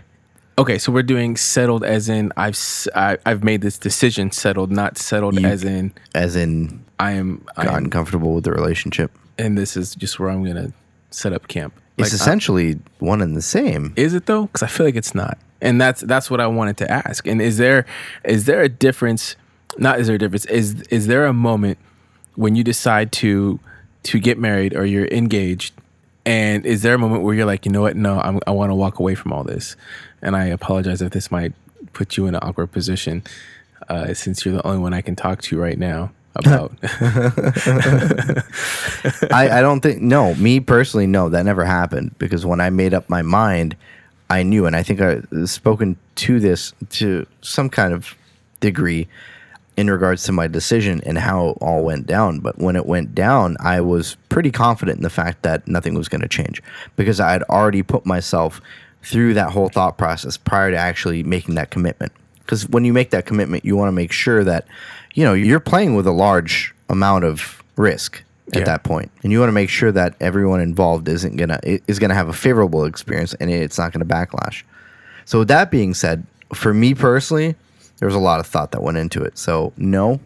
Okay, 0.60 0.78
so 0.78 0.92
we're 0.92 1.04
doing 1.04 1.38
settled 1.38 1.86
as 1.86 2.10
in 2.10 2.34
I've 2.36 2.60
I, 2.94 3.12
have 3.12 3.20
i 3.26 3.30
have 3.30 3.44
made 3.46 3.62
this 3.62 3.78
decision 3.78 4.30
settled, 4.32 4.72
not 4.72 4.98
settled 4.98 5.40
You- 5.40 5.48
as 5.48 5.64
in 5.64 5.94
As 6.14 6.36
in 6.36 6.84
I 7.00 7.12
am 7.14 7.46
I 7.56 7.64
gotten 7.64 7.86
am, 7.86 7.90
comfortable 7.90 8.34
with 8.36 8.44
the 8.44 8.52
relationship. 8.52 9.10
and 9.38 9.58
this 9.58 9.78
is 9.78 9.96
just 9.96 10.20
where 10.20 10.30
I'm 10.30 10.44
gonna 10.44 10.74
set 11.12 11.32
up 11.32 11.48
camp. 11.48 11.74
It's 11.98 12.12
I- 12.12 12.16
essentially 12.16 12.78
one 13.00 13.22
and 13.22 13.38
the 13.38 13.42
same. 13.42 13.94
Is 13.96 14.14
it 14.14 14.26
though? 14.26 14.48
Because 14.48 14.64
I 14.64 14.68
feel 14.68 14.86
like 14.86 14.98
it's 14.98 15.16
not, 15.16 15.38
and 15.62 15.80
that's 15.80 16.02
that's 16.02 16.30
what 16.30 16.42
I 16.42 16.48
wanted 16.48 16.76
to 16.78 16.92
ask. 16.92 17.26
And 17.26 17.42
is 17.42 17.56
there 17.58 17.86
is 18.26 18.44
there 18.46 18.62
a 18.62 18.70
difference? 18.70 19.38
Not 19.78 20.00
is 20.02 20.08
there 20.08 20.18
a 20.18 20.20
difference? 20.20 20.46
Is 20.48 20.82
is 20.90 21.08
there 21.08 21.26
a 21.26 21.34
moment 21.34 21.78
when 22.36 22.56
you 22.58 22.64
decide 22.66 23.14
to 23.24 23.60
to 24.04 24.20
get 24.20 24.38
married 24.38 24.76
or 24.76 24.86
you're 24.86 25.08
engaged, 25.08 25.74
and 26.30 26.64
is 26.64 26.84
there 26.84 26.94
a 26.94 27.00
moment 27.00 27.24
where 27.24 27.34
you're 27.34 27.48
like, 27.48 27.66
you 27.66 27.72
know 27.72 27.82
what? 27.82 27.96
No, 27.96 28.20
I'm, 28.20 28.40
I 28.46 28.52
want 28.52 28.70
to 28.70 28.76
walk 28.76 29.00
away 29.00 29.16
from 29.16 29.34
all 29.34 29.44
this. 29.44 29.76
And 30.22 30.36
I 30.36 30.46
apologize 30.46 31.02
if 31.02 31.12
this 31.12 31.32
might 31.32 31.54
put 31.94 32.18
you 32.18 32.28
in 32.28 32.36
an 32.36 32.42
awkward 32.44 32.72
position, 32.72 33.24
uh, 33.88 34.14
since 34.14 34.46
you're 34.46 34.54
the 34.54 34.64
only 34.68 34.78
one 34.78 34.94
I 34.94 35.02
can 35.02 35.16
talk 35.16 35.42
to 35.42 35.60
right 35.60 35.80
now 35.80 36.12
about. 36.36 36.72
I, 39.34 39.50
I 39.58 39.62
don't 39.62 39.82
think 39.82 40.02
no 40.02 40.36
me 40.36 40.60
personally 40.60 41.08
no 41.08 41.30
that 41.30 41.44
never 41.44 41.66
happened 41.66 42.16
because 42.20 42.46
when 42.46 42.62
i 42.62 42.70
made 42.70 42.94
up 42.94 43.10
my 43.10 43.24
mind 43.24 43.76
i 44.30 44.44
knew 44.44 44.68
and 44.68 44.76
i 44.76 44.84
think 44.84 45.02
I've 45.02 45.28
spoken 45.50 45.98
to 46.16 46.40
this 46.40 46.72
to 46.92 47.26
some 47.42 47.70
kind 47.70 47.94
of 47.94 48.16
degree 48.60 49.08
in 49.80 49.90
regards 49.90 50.24
to 50.24 50.32
my 50.32 50.46
decision 50.48 51.02
and 51.06 51.18
how 51.18 51.50
it 51.50 51.58
all 51.62 51.84
went 51.84 52.06
down. 52.06 52.40
But 52.40 52.60
when 52.60 52.76
it 52.76 52.86
went 52.86 53.16
down 53.16 53.56
i 53.62 53.80
was 53.82 54.18
pretty 54.28 54.52
confident 54.52 54.98
in 54.98 55.04
the 55.04 55.10
fact 55.10 55.42
that 55.44 55.68
nothing 55.68 55.94
was 55.96 56.08
going 56.10 56.22
to 56.22 56.28
change 56.28 56.62
because 56.96 57.20
i 57.20 57.32
had 57.32 57.44
already 57.44 57.82
put 57.82 58.06
myself 58.06 58.62
through 59.04 59.34
that 59.34 59.52
whole 59.52 59.70
thought 59.70 59.98
process 59.98 60.36
prior 60.38 60.70
to 60.72 60.78
actually 60.78 61.24
making 61.24 61.56
that 61.56 61.70
commitment. 61.72 62.12
Because 62.40 62.68
when 62.68 62.84
you 62.84 62.92
make 62.94 63.10
that 63.12 63.26
commitment 63.26 63.64
you 63.64 63.76
want 63.78 63.88
to 63.88 63.94
make 64.04 64.12
sure 64.12 64.44
that 64.44 64.68
you 65.14 65.24
know 65.24 65.34
you're 65.34 65.60
playing 65.62 65.96
with 65.96 66.06
a 66.08 66.12
large 66.12 66.74
amount 66.90 67.24
of 67.24 67.64
risk 67.78 68.22
at 68.52 68.60
Yeah. 68.60 68.66
that 68.66 68.84
point. 68.84 69.10
And 69.24 69.32
you 69.32 69.40
want 69.40 69.50
to 69.50 69.54
make 69.62 69.70
sure 69.70 69.92
that 69.92 70.16
everyone 70.20 70.60
involved 70.60 71.08
isn't 71.08 71.36
gonna 71.38 71.60
is 71.88 72.00
gonna 72.00 72.16
have 72.16 72.28
a 72.30 72.34
favorable 72.34 72.84
experience 72.86 73.34
and 73.40 73.50
it's 73.50 73.78
not 73.78 73.94
gonna 73.94 74.06
backlash. 74.06 74.64
So 75.26 75.40
with 75.40 75.48
that 75.50 75.70
being 75.72 75.94
said 75.94 76.26
for 76.54 76.74
me 76.74 76.94
personally 76.96 77.56
there 78.00 78.08
was 78.08 78.16
a 78.16 78.20
lot 78.20 78.40
of 78.40 78.48
thought 78.48 78.72
that 78.72 78.82
went 78.82 78.98
into 78.98 79.22
it. 79.24 79.38
So 79.38 79.74
no 79.78 80.20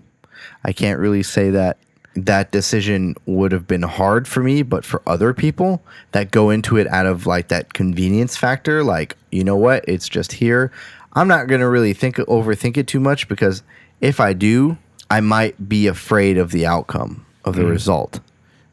i 0.65 0.73
can't 0.73 0.99
really 0.99 1.23
say 1.23 1.49
that 1.49 1.77
that 2.15 2.51
decision 2.51 3.15
would 3.25 3.51
have 3.53 3.65
been 3.65 3.81
hard 3.83 4.27
for 4.27 4.43
me 4.43 4.61
but 4.61 4.83
for 4.83 5.01
other 5.07 5.33
people 5.33 5.81
that 6.11 6.31
go 6.31 6.49
into 6.49 6.75
it 6.77 6.85
out 6.87 7.05
of 7.05 7.25
like 7.25 7.47
that 7.47 7.73
convenience 7.73 8.35
factor 8.35 8.83
like 8.83 9.15
you 9.31 9.43
know 9.43 9.55
what? 9.55 9.83
It's 9.87 10.07
just 10.07 10.33
here. 10.33 10.71
I'm 11.13 11.27
not 11.27 11.47
going 11.47 11.61
to 11.61 11.67
really 11.67 11.93
think 11.93 12.17
overthink 12.17 12.77
it 12.77 12.87
too 12.87 12.99
much 12.99 13.27
because 13.27 13.63
if 14.01 14.19
i 14.19 14.33
do 14.33 14.77
i 15.09 15.21
might 15.21 15.69
be 15.69 15.87
afraid 15.87 16.37
of 16.37 16.51
the 16.51 16.65
outcome 16.65 17.25
of 17.45 17.55
the 17.55 17.65
result 17.65 18.19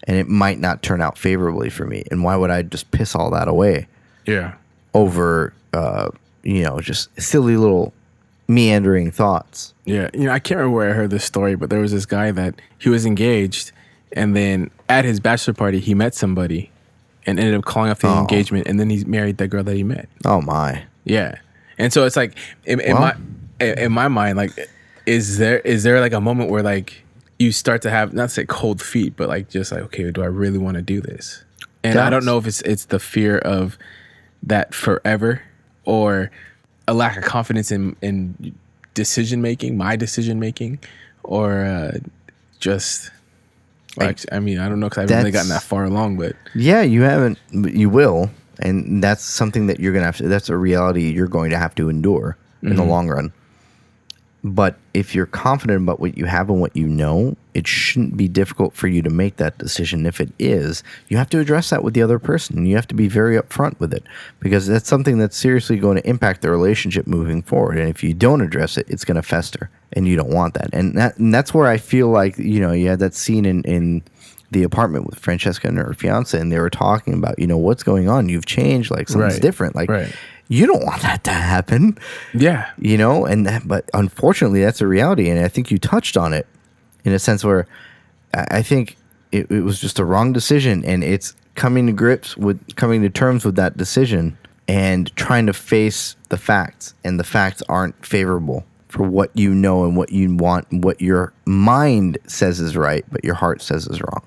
and 0.05 0.17
it 0.17 0.29
might 0.29 0.59
not 0.59 0.83
turn 0.83 1.01
out 1.01 1.17
favorably 1.19 1.71
for 1.71 1.85
me. 1.87 2.03
And 2.11 2.25
why 2.25 2.35
would 2.37 2.51
i 2.51 2.63
just 2.63 2.91
piss 2.91 3.15
all 3.15 3.31
that 3.31 3.47
away? 3.49 3.87
Yeah. 4.27 4.55
over 4.93 5.53
uh, 5.73 6.09
you 6.43 6.65
know 6.65 6.81
just 6.81 7.09
silly 7.21 7.57
little 7.57 7.93
meandering 8.51 9.11
thoughts 9.13 9.73
Yeah, 9.85 10.11
you 10.13 10.25
know, 10.25 10.33
I 10.33 10.39
can't 10.41 10.59
remember 10.59 10.77
where 10.77 10.91
I 10.91 10.93
heard 10.93 11.11
this 11.11 11.25
story, 11.25 11.55
but 11.57 11.71
there 11.71 11.81
was 11.81 11.93
this 11.93 12.07
guy 12.07 12.31
that 12.33 12.61
he 12.79 12.89
was 12.89 13.07
engaged, 13.07 13.73
and 14.13 14.35
then 14.37 14.71
at 14.89 15.05
his 15.05 15.21
bachelor 15.21 15.55
party, 15.55 15.79
he 15.81 15.95
met 15.95 16.15
somebody, 16.15 16.71
and 17.27 17.39
ended 17.39 17.55
up 17.55 17.65
calling 17.65 17.91
off 17.91 18.01
the 18.01 18.09
Oh. 18.09 18.21
engagement, 18.21 18.67
and 18.67 18.79
then 18.81 18.91
he 18.91 19.05
married 19.05 19.37
the 19.39 19.47
girl 19.49 19.63
that 19.65 19.77
he 19.77 19.85
met. 19.85 20.09
oh 20.25 20.41
my 20.41 20.83
Yeah, 21.05 21.37
and 21.79 21.93
so 21.93 22.05
it's 22.07 22.17
like 22.17 22.35
in, 22.67 22.81
in 22.81 22.93
Well- 22.95 23.03
my 23.03 23.15
in 23.61 23.79
in 23.79 23.93
my 23.93 24.09
mind, 24.09 24.37
like, 24.37 24.53
is 25.07 25.39
there 25.39 25.61
is 25.61 25.83
there 25.83 26.01
like 26.01 26.13
a 26.13 26.21
moment 26.21 26.51
where 26.51 26.63
like 26.63 27.05
you 27.39 27.53
start 27.53 27.83
to 27.83 27.91
have 27.91 28.13
not 28.13 28.31
say 28.31 28.45
cold 28.47 28.83
feet, 28.83 29.15
but 29.17 29.29
like 29.29 29.49
just 29.49 29.71
like 29.73 29.83
okay, 29.83 30.11
do 30.11 30.23
I 30.23 30.27
really 30.27 30.59
want 30.59 30.77
to 30.77 30.83
do 30.83 31.01
this? 31.01 31.45
And 31.85 31.99
I 31.99 32.11
don't 32.11 32.25
know 32.25 32.37
if 32.39 32.47
it's 32.47 32.61
it's 32.63 32.87
the 32.87 32.99
fear 32.99 33.39
of 33.39 33.79
that 34.43 34.75
forever 34.75 35.43
or 35.85 36.31
a 36.91 36.95
lack 36.95 37.17
of 37.17 37.25
confidence 37.25 37.71
in 37.71 37.97
in 38.03 38.55
decision 38.95 39.41
making, 39.41 39.77
my 39.77 39.97
decision 39.97 40.41
making, 40.41 40.81
or 41.23 41.65
uh, 41.65 41.93
just 42.59 43.11
like 43.97 44.21
I 44.33 44.41
mean 44.41 44.59
I 44.59 44.69
don't 44.69 44.81
know 44.81 44.89
because 44.89 44.99
I 44.99 45.03
haven't 45.03 45.19
really 45.19 45.31
gotten 45.31 45.49
that 45.51 45.63
far 45.63 45.85
along, 45.85 46.17
but 46.17 46.35
Yeah, 46.55 46.83
you 46.83 47.03
haven't. 47.03 47.39
You 47.53 47.89
will, 47.89 48.31
and 48.59 49.03
that's 49.03 49.25
something 49.25 49.69
that 49.69 49.79
you're 49.81 49.93
gonna 49.93 50.07
have 50.07 50.17
to. 50.19 50.29
That's 50.29 50.49
a 50.49 50.57
reality 50.57 51.11
you're 51.11 51.29
going 51.29 51.51
to 51.51 51.59
have 51.59 51.75
to 51.77 51.89
endure 51.89 52.37
in 52.63 52.77
the 52.77 52.85
long 52.85 53.09
run. 53.09 53.33
But 54.43 54.77
if 54.95 55.15
you're 55.15 55.27
confident 55.27 55.83
about 55.83 56.01
what 56.01 56.19
you 56.19 56.25
have 56.27 56.51
and 56.51 56.61
what 56.61 56.77
you 56.77 56.89
know, 56.89 57.37
it 57.55 57.67
shouldn't 57.67 58.17
be 58.17 58.29
difficult 58.29 58.75
for 58.75 58.87
you 58.89 59.03
to 59.03 59.11
make 59.11 59.37
that 59.37 59.59
decision. 59.59 60.07
If 60.07 60.21
it 60.21 60.33
is, 60.39 60.83
you 61.09 61.17
have 61.17 61.29
to 61.31 61.39
address 61.41 61.71
that 61.71 61.83
with 61.83 61.95
the 61.95 62.03
other 62.03 62.19
person. 62.19 62.67
You 62.67 62.77
have 62.77 62.87
to 62.89 62.95
be 62.95 63.09
very 63.09 63.37
upfront 63.37 63.79
with 63.81 63.93
it 63.93 64.05
because 64.41 64.67
that's 64.67 64.89
something 64.89 65.19
that's 65.19 65.37
seriously 65.37 65.79
going 65.79 65.97
to 65.97 66.09
impact 66.09 66.43
the 66.43 66.51
relationship 66.51 67.07
moving 67.07 67.43
forward. 67.43 67.79
And 67.79 67.89
if 67.89 68.03
you 68.05 68.15
don't 68.15 68.41
address 68.41 68.77
it, 68.77 68.89
it's 68.89 69.05
going 69.05 69.17
to 69.17 69.23
fester, 69.23 69.71
and 69.93 70.07
you 70.07 70.17
don't 70.17 70.31
want 70.33 70.55
that. 70.55 70.71
And 70.73 70.97
that 70.97 71.19
and 71.19 71.33
that's 71.35 71.53
where 71.55 71.67
I 71.67 71.77
feel 71.77 72.09
like 72.09 72.39
you 72.39 72.61
know 72.61 72.73
you 72.73 72.89
had 72.89 73.01
that 73.01 73.15
scene 73.15 73.45
in 73.45 73.63
in 73.65 74.03
the 74.53 74.65
apartment 74.65 75.07
with 75.07 75.17
Francesca 75.19 75.69
and 75.69 75.79
her 75.79 75.95
fiance, 75.95 76.37
and 76.39 76.51
they 76.51 76.59
were 76.59 76.69
talking 76.71 77.15
about, 77.15 77.39
you 77.39 77.47
know, 77.47 77.57
what's 77.57 77.85
going 77.85 78.09
on? 78.09 78.29
You've 78.29 78.47
changed, 78.47 78.91
like 78.91 79.09
something's 79.09 79.35
Right. 79.35 79.43
different. 79.43 79.77
Like 79.77 79.89
Right. 79.89 80.13
you 80.49 80.67
don't 80.67 80.85
want 80.85 81.03
that 81.03 81.23
to 81.23 81.31
happen, 81.31 81.97
yeah, 82.35 82.67
you 82.77 82.99
know. 82.99 83.25
And 83.27 83.47
that, 83.47 83.69
but 83.69 83.89
unfortunately, 83.95 84.61
that's 84.61 84.81
a 84.81 84.89
reality, 84.89 85.31
and 85.31 85.39
I 85.45 85.47
think 85.47 85.71
you 85.71 85.79
touched 85.79 86.17
on 86.17 86.33
it 86.33 86.49
in 87.05 87.13
a 87.13 87.19
sense 87.19 87.45
where 87.45 87.67
I 88.35 88.63
think 88.63 88.97
it, 89.33 89.51
it 89.51 89.63
was 89.63 89.81
just 89.81 89.99
a 89.99 90.05
wrong 90.05 90.33
decision, 90.33 90.85
and 90.85 91.03
it's 91.03 91.35
coming 91.55 91.87
to 91.87 91.93
grips 91.93 92.37
with 92.37 92.77
coming 92.77 93.03
to 93.03 93.11
terms 93.11 93.45
with 93.45 93.57
that 93.57 93.77
decision 93.77 94.39
and 94.69 95.15
trying 95.17 95.47
to 95.47 95.53
face 95.53 96.17
the 96.29 96.37
facts, 96.37 96.95
and 97.05 97.19
the 97.19 97.25
facts 97.25 97.63
aren't 97.69 98.07
favorable 98.07 98.65
for 98.89 99.05
what 99.05 99.31
you 99.35 99.55
know 99.55 99.85
and 99.85 99.97
what 99.97 100.11
you 100.11 100.35
want, 100.35 100.71
and 100.71 100.85
what 100.85 101.01
your 101.01 101.33
mind 101.45 102.19
says 102.27 102.61
is 102.61 102.77
right, 102.77 103.05
but 103.11 103.25
your 103.25 103.35
heart 103.35 103.63
says 103.63 103.87
is 103.87 104.01
wrong. 104.01 104.27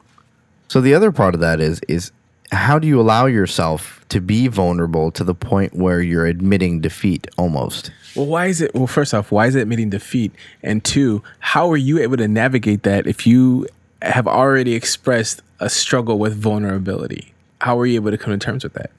So 0.68 0.82
the 0.82 0.94
other 0.94 1.12
part 1.12 1.34
of 1.36 1.42
that 1.42 1.60
is 1.60 1.80
is 1.88 2.12
how 2.54 2.80
do 2.80 2.88
you 2.88 3.00
allow 3.00 3.26
yourself 3.26 4.06
to 4.10 4.22
be 4.22 4.48
vulnerable 4.48 5.12
to 5.12 5.24
the 5.24 5.34
point 5.34 5.76
where 5.76 6.02
you're 6.02 6.26
admitting 6.26 6.82
defeat 6.82 7.28
almost? 7.38 7.92
Well, 8.16 8.28
why 8.28 8.48
is 8.48 8.62
it? 8.62 8.74
Well, 8.76 8.88
first 8.88 9.14
off, 9.14 9.32
why 9.32 9.48
is 9.48 9.56
it 9.56 9.62
admitting 9.62 9.90
defeat? 9.90 10.32
And 10.62 10.84
two, 10.84 11.24
how 11.40 11.72
are 11.72 11.78
you 11.78 12.00
able 12.00 12.18
to 12.18 12.28
navigate 12.28 12.84
that 12.84 13.08
if 13.08 13.26
you 13.26 13.68
have 14.02 14.28
already 14.28 14.74
expressed 14.74 15.42
a 15.60 15.70
struggle 15.70 16.20
with 16.20 16.36
vulnerability? 16.36 17.34
How 17.62 17.80
are 17.80 17.86
you 17.86 17.96
able 17.96 18.12
to 18.12 18.18
come 18.18 18.38
to 18.38 18.44
terms 18.44 18.64
with 18.64 18.74
that? 18.74 18.92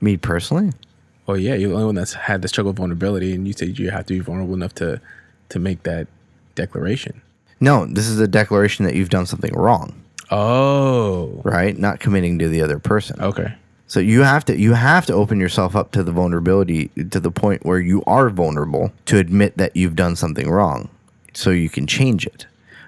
Me 0.00 0.16
personally? 0.16 0.72
Well, 1.26 1.38
yeah, 1.38 1.54
you're 1.54 1.70
the 1.70 1.74
only 1.76 1.86
one 1.86 1.94
that's 1.94 2.12
had 2.12 2.42
the 2.42 2.48
struggle 2.48 2.72
with 2.72 2.78
vulnerability, 2.78 3.34
and 3.34 3.46
you 3.46 3.54
said 3.54 3.78
you 3.78 3.90
have 3.90 4.06
to 4.06 4.14
be 4.14 4.20
vulnerable 4.20 4.54
enough 4.54 4.74
to 4.76 5.00
to 5.50 5.58
make 5.58 5.84
that 5.84 6.06
declaration. 6.54 7.22
No, 7.60 7.86
this 7.86 8.08
is 8.08 8.20
a 8.20 8.28
declaration 8.28 8.84
that 8.84 8.94
you've 8.94 9.10
done 9.10 9.24
something 9.24 9.54
wrong, 9.54 10.03
Oh, 10.36 11.40
right? 11.44 11.78
Not 11.78 12.00
committing 12.00 12.40
to 12.40 12.48
the 12.48 12.60
other 12.60 12.78
person. 12.78 13.20
okay. 13.20 13.54
So 13.86 14.00
you 14.00 14.22
have 14.22 14.44
to 14.46 14.58
you 14.58 14.72
have 14.72 15.06
to 15.06 15.12
open 15.12 15.38
yourself 15.38 15.76
up 15.76 15.92
to 15.92 16.02
the 16.02 16.10
vulnerability 16.10 16.88
to 17.10 17.20
the 17.20 17.30
point 17.30 17.64
where 17.64 17.78
you 17.78 18.02
are 18.06 18.30
vulnerable 18.30 18.92
to 19.06 19.18
admit 19.18 19.56
that 19.58 19.76
you've 19.76 19.94
done 19.94 20.16
something 20.16 20.50
wrong 20.50 20.88
so 21.34 21.50
you 21.50 21.68
can 21.68 21.86
change 21.86 22.26
it. 22.26 22.46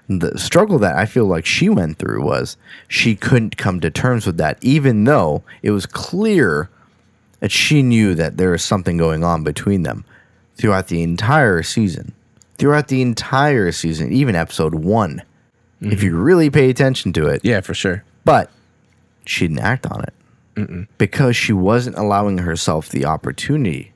The 0.09 0.39
struggle 0.39 0.79
that 0.81 0.97
I 0.97 1.05
feel 1.07 1.27
like 1.27 1.47
she 1.47 1.69
went 1.69 1.99
through 1.99 2.25
was 2.25 2.57
she 2.89 3.15
couldn't 3.15 3.57
come 3.57 3.79
to 3.81 3.91
terms 3.91 4.27
with 4.27 4.39
that 4.39 4.59
even 4.63 5.05
though 5.05 5.45
it 5.63 5.71
was 5.71 5.85
clear 5.87 6.71
that 7.41 7.53
she 7.53 7.83
knew 7.83 8.15
that 8.15 8.39
there 8.39 8.51
was 8.51 8.65
something 8.65 8.97
going 8.97 9.23
on 9.23 9.45
between 9.45 9.83
them 9.83 10.05
throughout 10.57 10.89
the 10.89 11.03
entire 11.03 11.63
season. 11.63 12.13
Throughout 12.57 12.89
the 12.89 13.03
entire 13.03 13.71
season, 13.71 14.13
even 14.13 14.35
episode 14.35 14.75
1. 14.75 15.23
If 15.81 16.03
you 16.03 16.17
really 16.17 16.49
pay 16.51 16.71
attention 16.71 17.13
to 17.15 17.27
it, 17.27 17.43
Yeah, 17.45 17.61
for 17.61 17.75
sure. 17.75 18.03
but 18.25 18.51
she 19.27 19.47
didn't 19.47 19.61
act 19.61 19.87
on 19.87 20.05
it 20.05 20.89
because 20.99 21.37
she 21.37 21.53
wasn't 21.53 21.97
allowing 21.99 22.39
herself 22.39 22.89
the 22.89 23.05
opportunity 23.05 23.93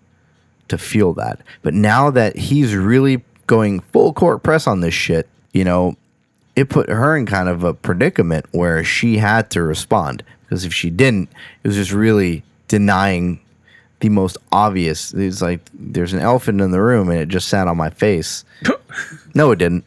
to 0.69 0.77
feel 0.77 1.15
that. 1.15 1.41
But 1.63 1.73
now 1.75 2.11
that 2.11 2.37
he's 2.37 2.75
really 2.75 3.25
going 3.47 3.81
full 3.81 4.13
court 4.13 4.43
press 4.43 4.67
on 4.67 4.81
this 4.81 4.93
shit, 4.95 5.27
you 5.53 5.65
know, 5.65 5.97
it 6.55 6.69
put 6.69 6.89
her 6.91 7.17
in 7.17 7.25
kind 7.27 7.49
of 7.49 7.65
a 7.65 7.73
predicament 7.73 8.45
where 8.51 8.85
she 8.85 9.17
had 9.17 9.51
to 9.53 9.63
respond 9.63 10.23
because 10.43 10.65
if 10.67 10.75
she 10.75 10.91
didn't, 10.91 11.31
it 11.65 11.69
was 11.69 11.77
just 11.77 11.93
really 11.93 12.43
denying 12.69 13.41
the 14.01 14.09
most 14.11 14.37
obvious. 14.53 15.15
It's 15.15 15.41
like 15.41 15.61
there's 15.73 16.13
an 16.13 16.21
elephant 16.21 16.61
in 16.61 16.73
the 16.73 16.83
room 16.83 17.09
and 17.09 17.19
it 17.21 17.29
just 17.29 17.49
sat 17.49 17.69
on 17.69 17.77
my 17.79 17.89
face. 17.91 18.45
no, 19.35 19.51
it 19.53 19.57
didn't. 19.59 19.85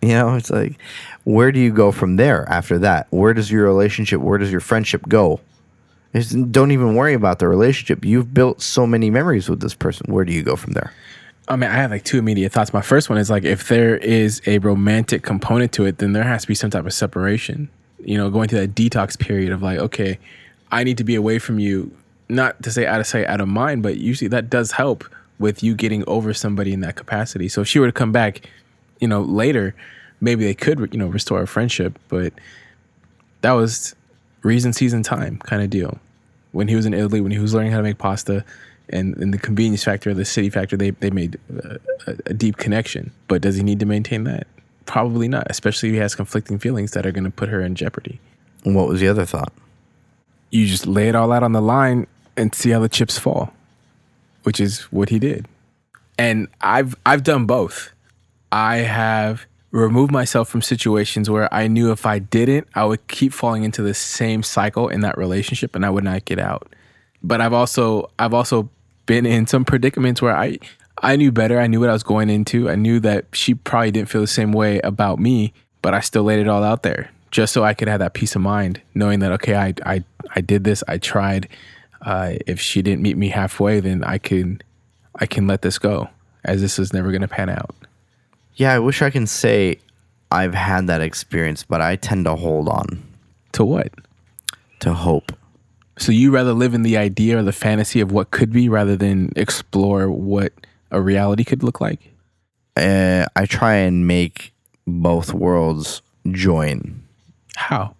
You 0.00 0.10
know, 0.10 0.34
it's 0.34 0.50
like, 0.50 0.78
where 1.24 1.50
do 1.50 1.58
you 1.58 1.72
go 1.72 1.90
from 1.90 2.16
there 2.16 2.48
after 2.48 2.78
that? 2.78 3.08
Where 3.10 3.34
does 3.34 3.50
your 3.50 3.64
relationship, 3.64 4.20
where 4.20 4.38
does 4.38 4.52
your 4.52 4.60
friendship 4.60 5.02
go? 5.08 5.40
It's, 6.12 6.30
don't 6.30 6.70
even 6.70 6.94
worry 6.94 7.14
about 7.14 7.38
the 7.38 7.48
relationship. 7.48 8.04
You've 8.04 8.32
built 8.32 8.62
so 8.62 8.86
many 8.86 9.10
memories 9.10 9.48
with 9.48 9.60
this 9.60 9.74
person. 9.74 10.06
Where 10.12 10.24
do 10.24 10.32
you 10.32 10.42
go 10.42 10.56
from 10.56 10.72
there? 10.72 10.92
I 11.48 11.56
mean, 11.56 11.70
I 11.70 11.74
have 11.74 11.90
like 11.90 12.04
two 12.04 12.18
immediate 12.18 12.52
thoughts. 12.52 12.72
My 12.72 12.80
first 12.80 13.08
one 13.08 13.18
is 13.18 13.28
like, 13.30 13.44
if 13.44 13.68
there 13.68 13.96
is 13.96 14.40
a 14.46 14.58
romantic 14.58 15.22
component 15.22 15.72
to 15.72 15.86
it, 15.86 15.98
then 15.98 16.12
there 16.12 16.22
has 16.22 16.42
to 16.42 16.48
be 16.48 16.54
some 16.54 16.70
type 16.70 16.86
of 16.86 16.92
separation. 16.92 17.68
You 18.00 18.16
know, 18.16 18.30
going 18.30 18.48
through 18.48 18.60
that 18.60 18.74
detox 18.74 19.18
period 19.18 19.52
of 19.52 19.62
like, 19.62 19.78
okay, 19.78 20.18
I 20.70 20.84
need 20.84 20.98
to 20.98 21.04
be 21.04 21.14
away 21.14 21.38
from 21.38 21.58
you. 21.58 21.90
Not 22.28 22.62
to 22.62 22.70
say 22.70 22.86
out 22.86 23.00
of 23.00 23.06
sight, 23.06 23.26
out 23.26 23.40
of 23.40 23.48
mind, 23.48 23.82
but 23.82 23.96
usually 23.96 24.28
that 24.28 24.50
does 24.50 24.72
help 24.72 25.04
with 25.38 25.62
you 25.62 25.74
getting 25.74 26.04
over 26.06 26.34
somebody 26.34 26.72
in 26.72 26.80
that 26.80 26.94
capacity. 26.96 27.48
So 27.48 27.62
if 27.62 27.68
she 27.68 27.78
were 27.78 27.86
to 27.86 27.92
come 27.92 28.12
back, 28.12 28.42
you 29.00 29.08
know, 29.08 29.22
later, 29.22 29.74
maybe 30.20 30.44
they 30.44 30.54
could, 30.54 30.78
you 30.92 30.98
know, 30.98 31.06
restore 31.06 31.42
a 31.42 31.46
friendship. 31.46 31.98
But 32.08 32.32
that 33.40 33.52
was 33.52 33.94
reason, 34.42 34.72
season, 34.72 35.02
time 35.02 35.38
kind 35.38 35.62
of 35.62 35.70
deal. 35.70 35.98
When 36.52 36.68
he 36.68 36.76
was 36.76 36.86
in 36.86 36.94
Italy, 36.94 37.20
when 37.20 37.32
he 37.32 37.38
was 37.38 37.54
learning 37.54 37.72
how 37.72 37.78
to 37.78 37.82
make 37.82 37.98
pasta, 37.98 38.44
and, 38.90 39.16
and 39.18 39.34
the 39.34 39.38
convenience 39.38 39.84
factor, 39.84 40.14
the 40.14 40.24
city 40.24 40.50
factor, 40.50 40.76
they 40.76 40.90
they 40.90 41.10
made 41.10 41.38
uh, 41.52 41.76
a, 42.06 42.16
a 42.26 42.34
deep 42.34 42.56
connection. 42.56 43.12
But 43.28 43.42
does 43.42 43.56
he 43.56 43.62
need 43.62 43.80
to 43.80 43.86
maintain 43.86 44.24
that? 44.24 44.46
Probably 44.86 45.28
not, 45.28 45.46
especially 45.50 45.90
if 45.90 45.94
he 45.94 45.98
has 45.98 46.14
conflicting 46.14 46.58
feelings 46.58 46.92
that 46.92 47.04
are 47.04 47.12
going 47.12 47.24
to 47.24 47.30
put 47.30 47.50
her 47.50 47.60
in 47.60 47.74
jeopardy. 47.74 48.18
And 48.64 48.74
what 48.74 48.88
was 48.88 49.00
the 49.00 49.08
other 49.08 49.26
thought? 49.26 49.52
You 50.50 50.66
just 50.66 50.86
lay 50.86 51.08
it 51.08 51.14
all 51.14 51.32
out 51.32 51.42
on 51.42 51.52
the 51.52 51.60
line 51.60 52.06
and 52.36 52.54
see 52.54 52.70
how 52.70 52.80
the 52.80 52.88
chips 52.88 53.18
fall, 53.18 53.52
which 54.44 54.60
is 54.60 54.80
what 54.84 55.10
he 55.10 55.18
did. 55.18 55.46
And 56.16 56.48
I've 56.60 56.96
I've 57.04 57.22
done 57.22 57.44
both. 57.44 57.92
I 58.52 58.78
have 58.78 59.46
removed 59.70 60.10
myself 60.10 60.48
from 60.48 60.62
situations 60.62 61.28
where 61.28 61.52
I 61.52 61.68
knew 61.68 61.92
if 61.92 62.06
I 62.06 62.18
didn't, 62.18 62.68
I 62.74 62.84
would 62.84 63.06
keep 63.08 63.32
falling 63.32 63.64
into 63.64 63.82
the 63.82 63.94
same 63.94 64.42
cycle 64.42 64.88
in 64.88 65.00
that 65.00 65.18
relationship 65.18 65.76
and 65.76 65.84
I 65.84 65.90
would 65.90 66.04
not 66.04 66.24
get 66.24 66.38
out. 66.38 66.74
But 67.22 67.40
I've 67.40 67.52
also 67.52 68.10
I've 68.18 68.34
also 68.34 68.70
been 69.06 69.26
in 69.26 69.46
some 69.46 69.64
predicaments 69.64 70.22
where 70.22 70.36
I 70.36 70.58
I 71.02 71.16
knew 71.16 71.32
better. 71.32 71.60
I 71.60 71.66
knew 71.66 71.80
what 71.80 71.90
I 71.90 71.92
was 71.92 72.02
going 72.02 72.30
into. 72.30 72.70
I 72.70 72.76
knew 72.76 73.00
that 73.00 73.26
she 73.32 73.54
probably 73.54 73.90
didn't 73.90 74.08
feel 74.08 74.20
the 74.20 74.26
same 74.26 74.52
way 74.52 74.80
about 74.80 75.18
me, 75.18 75.52
but 75.82 75.94
I 75.94 76.00
still 76.00 76.22
laid 76.22 76.38
it 76.38 76.48
all 76.48 76.62
out 76.62 76.82
there 76.82 77.10
just 77.30 77.52
so 77.52 77.64
I 77.64 77.74
could 77.74 77.88
have 77.88 78.00
that 78.00 78.14
peace 78.14 78.34
of 78.34 78.42
mind, 78.42 78.80
knowing 78.94 79.20
that 79.20 79.32
okay, 79.32 79.54
I 79.54 79.74
I 79.84 80.04
I 80.34 80.40
did 80.40 80.64
this. 80.64 80.82
I 80.88 80.98
tried. 80.98 81.48
Uh, 82.00 82.34
if 82.46 82.60
she 82.60 82.80
didn't 82.80 83.02
meet 83.02 83.16
me 83.16 83.28
halfway, 83.28 83.80
then 83.80 84.04
I 84.04 84.18
can 84.18 84.62
I 85.16 85.26
can 85.26 85.46
let 85.46 85.62
this 85.62 85.78
go, 85.78 86.08
as 86.44 86.60
this 86.60 86.78
is 86.78 86.92
never 86.92 87.10
going 87.10 87.22
to 87.22 87.28
pan 87.28 87.48
out. 87.48 87.74
Yeah, 88.58 88.72
I 88.74 88.78
wish 88.80 89.00
I 89.02 89.10
can 89.10 89.26
say 89.26 89.78
I've 90.30 90.52
had 90.54 90.86
that 90.88 91.00
experience, 91.00 91.64
but 91.64 91.80
I 91.80 91.96
tend 91.96 92.26
to 92.26 92.36
hold 92.36 92.68
on 92.68 93.02
To 93.52 93.64
what? 93.64 93.90
to 94.80 94.92
hope. 94.94 95.32
So 95.98 96.12
you 96.12 96.30
rather 96.30 96.52
live 96.52 96.74
in 96.74 96.82
the 96.82 96.96
idea 96.96 97.38
or 97.38 97.42
the 97.42 97.50
fantasy 97.52 98.00
of 98.00 98.12
what 98.12 98.30
could 98.30 98.52
be 98.52 98.68
rather 98.68 98.94
than 98.96 99.32
explore 99.34 100.08
what 100.10 100.52
a 100.92 101.00
reality 101.00 101.42
could 101.42 101.62
look 101.64 101.80
like? 101.80 102.12
Uh, 102.76 103.26
I 103.34 103.46
try 103.46 103.74
and 103.74 104.06
make 104.06 104.52
both 104.86 105.32
worlds 105.34 106.00
join. 106.30 107.02
How? 107.56 107.94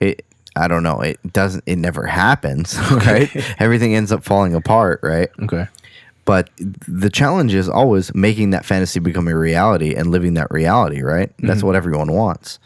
It 0.00 0.24
I 0.56 0.66
don't 0.66 0.82
know. 0.82 1.00
It 1.00 1.20
doesn't. 1.32 1.62
It 1.66 1.76
never 1.76 2.04
happens. 2.06 2.76
Right. 2.90 3.30
Everything 3.60 3.94
ends 3.94 4.10
up 4.10 4.24
falling 4.24 4.54
apart. 4.56 4.98
Right. 5.04 5.28
Okay. 5.40 5.68
But 6.28 6.50
the 6.86 7.08
challenge 7.08 7.54
is 7.54 7.70
always 7.70 8.14
making 8.14 8.50
that 8.50 8.66
fantasy 8.66 9.00
become 9.00 9.28
a 9.28 9.34
reality 9.34 9.94
and 9.94 10.10
living 10.10 10.34
that 10.34 10.50
reality, 10.50 11.00
right? 11.00 11.32
That's 11.38 11.60
mm-hmm. 11.60 11.68
what 11.68 11.74
everyone 11.74 12.12
wants. 12.12 12.58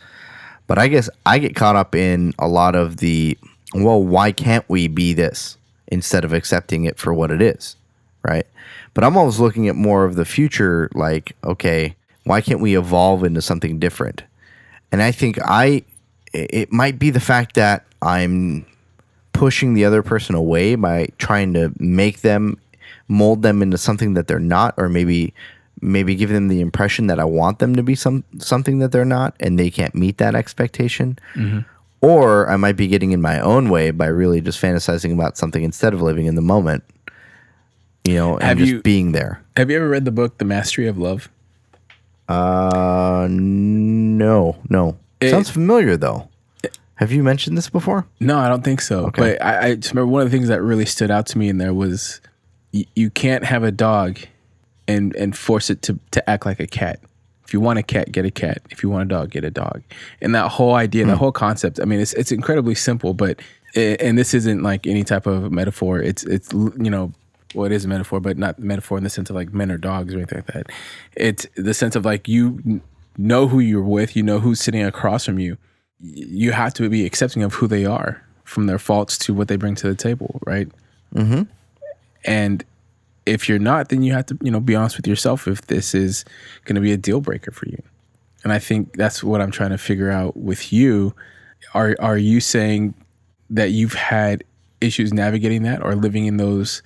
But 0.66 0.80
I 0.80 0.88
guess 0.88 1.08
I 1.26 1.38
get 1.38 1.54
caught 1.54 1.76
up 1.76 1.94
in 1.94 2.34
a 2.40 2.48
lot 2.48 2.74
of 2.74 2.96
the, 2.96 3.38
well, 3.72 4.02
why 4.02 4.32
can't 4.32 4.68
we 4.68 4.88
be 4.88 5.12
this 5.12 5.58
instead 5.86 6.24
of 6.24 6.32
accepting 6.32 6.86
it 6.86 6.98
for 6.98 7.14
what 7.14 7.30
it 7.30 7.40
is, 7.40 7.76
right? 8.24 8.48
But 8.94 9.04
I'm 9.04 9.16
always 9.16 9.38
looking 9.38 9.68
at 9.68 9.76
more 9.76 10.04
of 10.04 10.16
the 10.16 10.24
future, 10.24 10.90
like, 10.92 11.36
okay, 11.44 11.94
why 12.24 12.40
can't 12.40 12.58
we 12.58 12.76
evolve 12.76 13.22
into 13.22 13.42
something 13.42 13.78
different? 13.78 14.24
And 14.90 15.00
I 15.00 15.12
think 15.12 15.38
I, 15.40 15.84
it 16.32 16.72
might 16.72 16.98
be 16.98 17.10
the 17.10 17.20
fact 17.20 17.54
that 17.54 17.86
I'm 18.02 18.66
pushing 19.32 19.74
the 19.74 19.84
other 19.84 20.02
person 20.02 20.34
away 20.34 20.74
by 20.74 21.10
trying 21.18 21.54
to 21.54 21.72
make 21.78 22.22
them 22.22 22.58
mold 23.12 23.42
them 23.42 23.60
into 23.62 23.76
something 23.78 24.14
that 24.14 24.26
they're 24.26 24.38
not 24.40 24.74
or 24.76 24.88
maybe 24.88 25.34
maybe 25.80 26.14
give 26.14 26.30
them 26.30 26.48
the 26.48 26.60
impression 26.60 27.08
that 27.08 27.18
I 27.20 27.24
want 27.24 27.58
them 27.58 27.74
to 27.76 27.82
be 27.82 27.94
some 27.94 28.24
something 28.38 28.78
that 28.78 28.90
they're 28.92 29.04
not 29.04 29.34
and 29.40 29.58
they 29.58 29.70
can't 29.70 29.94
meet 29.94 30.16
that 30.18 30.34
expectation. 30.34 31.18
Or 32.00 32.48
I 32.50 32.56
might 32.56 32.76
be 32.76 32.88
getting 32.88 33.12
in 33.12 33.20
my 33.20 33.38
own 33.40 33.68
way 33.68 33.90
by 33.92 34.06
really 34.06 34.40
just 34.40 34.60
fantasizing 34.60 35.12
about 35.12 35.36
something 35.36 35.62
instead 35.62 35.94
of 35.94 36.02
living 36.02 36.26
in 36.26 36.34
the 36.34 36.42
moment. 36.42 36.82
You 38.04 38.14
know, 38.16 38.34
and 38.34 38.42
Have 38.44 38.58
just 38.58 38.70
you- 38.72 38.82
being 38.82 39.12
there. 39.12 39.40
Have 39.56 39.70
you 39.70 39.76
ever 39.76 39.88
read 39.88 40.04
the 40.04 40.10
book 40.10 40.38
The 40.38 40.44
Mastery 40.44 40.88
of 40.88 40.98
Love? 40.98 41.28
Uh 42.28 43.26
no, 43.30 44.56
no. 44.68 44.96
It- 45.20 45.30
Sounds 45.30 45.50
familiar 45.50 45.96
though. 45.96 46.28
Have 46.96 47.10
you 47.10 47.22
mentioned 47.24 47.58
this 47.58 47.68
before? 47.68 48.06
No, 48.20 48.38
I 48.38 48.48
don't 48.48 48.62
think 48.62 48.80
so. 48.80 49.06
Okay. 49.06 49.20
But 49.36 49.42
I, 49.44 49.66
I 49.70 49.74
just 49.74 49.92
remember 49.92 50.12
one 50.12 50.22
of 50.22 50.30
the 50.30 50.36
things 50.36 50.48
that 50.48 50.62
really 50.62 50.86
stood 50.86 51.10
out 51.10 51.26
to 51.26 51.38
me 51.38 51.48
in 51.48 51.58
there 51.58 51.74
was 51.74 52.20
you 52.72 53.10
can't 53.10 53.44
have 53.44 53.62
a 53.62 53.72
dog 53.72 54.18
and 54.88 55.14
and 55.16 55.36
force 55.36 55.70
it 55.70 55.82
to 55.82 55.98
to 56.10 56.30
act 56.30 56.46
like 56.46 56.60
a 56.60 56.66
cat. 56.66 57.00
If 57.44 57.52
you 57.52 57.60
want 57.60 57.78
a 57.78 57.82
cat, 57.82 58.12
get 58.12 58.24
a 58.24 58.30
cat. 58.30 58.62
If 58.70 58.82
you 58.82 58.88
want 58.88 59.02
a 59.02 59.14
dog, 59.14 59.30
get 59.30 59.44
a 59.44 59.50
dog. 59.50 59.82
And 60.20 60.34
that 60.34 60.48
whole 60.50 60.74
idea, 60.74 61.04
that 61.06 61.18
whole 61.18 61.32
concept. 61.32 61.80
I 61.80 61.84
mean, 61.84 62.00
it's 62.00 62.14
it's 62.14 62.32
incredibly 62.32 62.74
simple, 62.74 63.14
but 63.14 63.40
and 63.74 64.16
this 64.16 64.32
isn't 64.34 64.62
like 64.62 64.86
any 64.86 65.04
type 65.04 65.26
of 65.26 65.52
metaphor. 65.52 66.00
It's 66.00 66.24
it's 66.24 66.52
you 66.52 66.90
know. 66.90 67.12
Well, 67.54 67.66
it 67.66 67.72
is 67.72 67.84
a 67.84 67.88
metaphor, 67.88 68.18
but 68.18 68.38
not 68.38 68.58
metaphor 68.58 68.96
in 68.96 69.04
the 69.04 69.10
sense 69.10 69.28
of 69.28 69.36
like 69.36 69.52
men 69.52 69.70
or 69.70 69.76
dogs 69.76 70.14
or 70.14 70.16
anything 70.16 70.38
like 70.38 70.54
that. 70.54 70.72
It's 71.18 71.46
the 71.54 71.74
sense 71.74 71.94
of 71.94 72.02
like 72.02 72.26
you 72.26 72.80
know 73.18 73.46
who 73.46 73.60
you're 73.60 73.82
with, 73.82 74.16
you 74.16 74.22
know 74.22 74.40
who's 74.40 74.58
sitting 74.58 74.82
across 74.82 75.26
from 75.26 75.38
you, 75.38 75.58
you 76.02 76.52
have 76.52 76.74
to 76.74 76.88
be 76.88 77.06
accepting 77.06 77.42
of 77.42 77.54
who 77.54 77.66
they 77.66 77.84
are 77.84 78.22
from 78.44 78.66
their 78.66 78.78
faults 78.78 79.16
to 79.16 79.32
what 79.32 79.48
they 79.48 79.56
bring 79.56 79.74
to 79.76 79.88
the 79.88 79.94
table 79.94 80.40
right 80.46 80.68
mm-hmm. 81.14 81.42
And 82.24 82.64
if 83.26 83.48
you're 83.48 83.58
not 83.58 83.88
then 83.88 84.02
you 84.02 84.12
have 84.12 84.26
to 84.26 84.36
you 84.42 84.50
know 84.50 84.60
be 84.60 84.74
honest 84.74 84.96
with 84.96 85.06
yourself 85.06 85.46
if 85.46 85.62
this 85.66 85.94
is 85.94 86.24
going 86.64 86.74
to 86.74 86.80
be 86.80 86.92
a 86.92 86.96
deal 86.96 87.20
breaker 87.20 87.50
for 87.50 87.68
you 87.68 87.80
and 88.44 88.52
i 88.52 88.58
think 88.58 88.94
that's 88.96 89.22
what 89.22 89.40
i'm 89.40 89.50
trying 89.50 89.70
to 89.70 89.78
figure 89.78 90.10
out 90.10 90.36
with 90.36 90.72
you 90.72 91.14
are 91.74 91.96
are 92.00 92.18
you 92.18 92.40
saying 92.40 92.94
that 93.50 93.70
you've 93.70 93.94
had 93.94 94.42
issues 94.80 95.12
navigating 95.12 95.62
that 95.62 95.82
or 95.84 95.94
living 95.94 96.26
in 96.26 96.36
those 96.36 96.82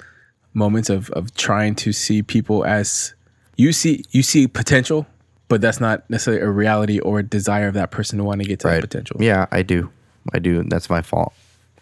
moments 0.52 0.90
of 0.90 1.10
of 1.10 1.34
trying 1.34 1.74
to 1.74 1.92
see 1.92 2.22
people 2.22 2.64
as 2.64 3.14
you 3.56 3.72
see 3.72 4.04
you 4.10 4.22
see 4.22 4.46
potential 4.46 5.06
but 5.48 5.60
that's 5.60 5.80
not 5.80 6.08
necessarily 6.10 6.42
a 6.42 6.50
reality 6.50 6.98
or 7.00 7.20
a 7.20 7.22
desire 7.22 7.68
of 7.68 7.74
that 7.74 7.90
person 7.90 8.18
to 8.18 8.24
want 8.24 8.40
to 8.40 8.48
get 8.48 8.60
to 8.60 8.68
that 8.68 8.80
potential 8.80 9.16
Yeah, 9.20 9.46
I 9.52 9.62
do. 9.62 9.90
I 10.32 10.38
do. 10.38 10.64
That's 10.64 10.90
my 10.90 11.02
fault. 11.02 11.32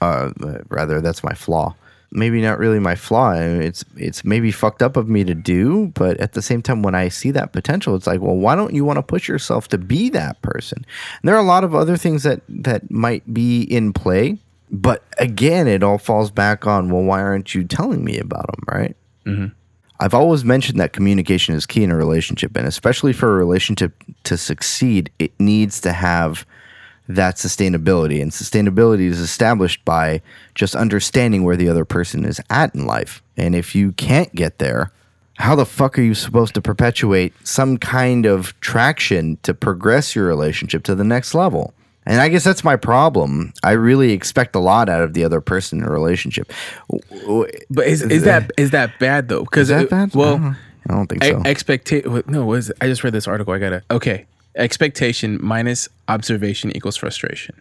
Uh, 0.00 0.30
rather, 0.68 1.00
that's 1.00 1.24
my 1.24 1.32
flaw. 1.32 1.74
Maybe 2.14 2.40
not 2.40 2.58
really 2.58 2.78
my 2.78 2.94
flaw. 2.94 3.32
It's 3.32 3.84
it's 3.96 4.24
maybe 4.24 4.52
fucked 4.52 4.82
up 4.82 4.96
of 4.96 5.08
me 5.08 5.24
to 5.24 5.34
do, 5.34 5.88
but 5.94 6.16
at 6.20 6.32
the 6.32 6.42
same 6.42 6.62
time, 6.62 6.82
when 6.82 6.94
I 6.94 7.08
see 7.08 7.32
that 7.32 7.52
potential, 7.52 7.96
it's 7.96 8.06
like, 8.06 8.20
well, 8.20 8.36
why 8.36 8.54
don't 8.54 8.72
you 8.72 8.84
want 8.84 8.98
to 8.98 9.02
push 9.02 9.28
yourself 9.28 9.66
to 9.68 9.78
be 9.78 10.10
that 10.10 10.40
person? 10.40 10.78
And 10.78 11.28
there 11.28 11.34
are 11.34 11.42
a 11.42 11.46
lot 11.46 11.64
of 11.64 11.74
other 11.74 11.96
things 11.96 12.22
that 12.22 12.40
that 12.48 12.90
might 12.90 13.34
be 13.34 13.62
in 13.62 13.92
play, 13.92 14.38
but 14.70 15.02
again, 15.18 15.66
it 15.66 15.82
all 15.82 15.98
falls 15.98 16.30
back 16.30 16.66
on, 16.66 16.88
well, 16.90 17.02
why 17.02 17.20
aren't 17.20 17.54
you 17.54 17.64
telling 17.64 18.04
me 18.04 18.18
about 18.18 18.46
them, 18.46 18.62
right? 18.68 18.96
Mm-hmm. 19.26 19.46
I've 20.00 20.14
always 20.14 20.44
mentioned 20.44 20.80
that 20.80 20.92
communication 20.92 21.54
is 21.54 21.66
key 21.66 21.84
in 21.84 21.90
a 21.90 21.96
relationship, 21.96 22.56
and 22.56 22.66
especially 22.66 23.12
for 23.12 23.32
a 23.32 23.36
relationship 23.36 23.92
to 24.24 24.36
succeed, 24.36 25.10
it 25.18 25.32
needs 25.38 25.80
to 25.82 25.92
have 25.92 26.46
that 27.08 27.36
sustainability. 27.36 28.22
And 28.22 28.30
sustainability 28.30 29.08
is 29.08 29.20
established 29.20 29.84
by 29.84 30.22
just 30.54 30.74
understanding 30.74 31.44
where 31.44 31.56
the 31.56 31.68
other 31.68 31.84
person 31.84 32.24
is 32.24 32.40
at 32.50 32.74
in 32.74 32.86
life. 32.86 33.22
And 33.36 33.54
if 33.54 33.74
you 33.74 33.92
can't 33.92 34.34
get 34.34 34.58
there, 34.58 34.90
how 35.36 35.54
the 35.56 35.66
fuck 35.66 35.98
are 35.98 36.02
you 36.02 36.14
supposed 36.14 36.54
to 36.54 36.62
perpetuate 36.62 37.34
some 37.46 37.76
kind 37.76 38.24
of 38.24 38.58
traction 38.60 39.38
to 39.42 39.52
progress 39.52 40.14
your 40.14 40.26
relationship 40.26 40.84
to 40.84 40.94
the 40.94 41.04
next 41.04 41.34
level? 41.34 41.74
And 42.06 42.20
I 42.20 42.28
guess 42.28 42.44
that's 42.44 42.62
my 42.62 42.76
problem. 42.76 43.52
I 43.62 43.72
really 43.72 44.12
expect 44.12 44.54
a 44.54 44.58
lot 44.58 44.88
out 44.88 45.02
of 45.02 45.14
the 45.14 45.24
other 45.24 45.40
person 45.40 45.78
in 45.78 45.84
a 45.84 45.90
relationship. 45.90 46.52
But 47.70 47.86
is, 47.86 48.02
is 48.02 48.24
that 48.24 48.50
is 48.58 48.72
that 48.72 48.98
bad 48.98 49.28
though? 49.28 49.44
Because 49.44 49.70
Is 49.70 49.80
that 49.80 49.90
bad? 49.90 50.14
Well, 50.14 50.34
I 50.34 50.38
don't, 50.38 50.56
I 50.88 50.94
don't 50.94 51.06
think 51.06 51.24
so. 51.24 51.42
expectation. 51.46 52.22
No, 52.26 52.44
was 52.44 52.70
I 52.80 52.86
just 52.86 53.04
read 53.04 53.14
this 53.14 53.26
article? 53.26 53.54
I 53.54 53.58
gotta. 53.58 53.82
Okay, 53.90 54.26
expectation 54.56 55.38
minus 55.42 55.88
observation 56.08 56.74
equals 56.76 56.96
frustration, 56.96 57.60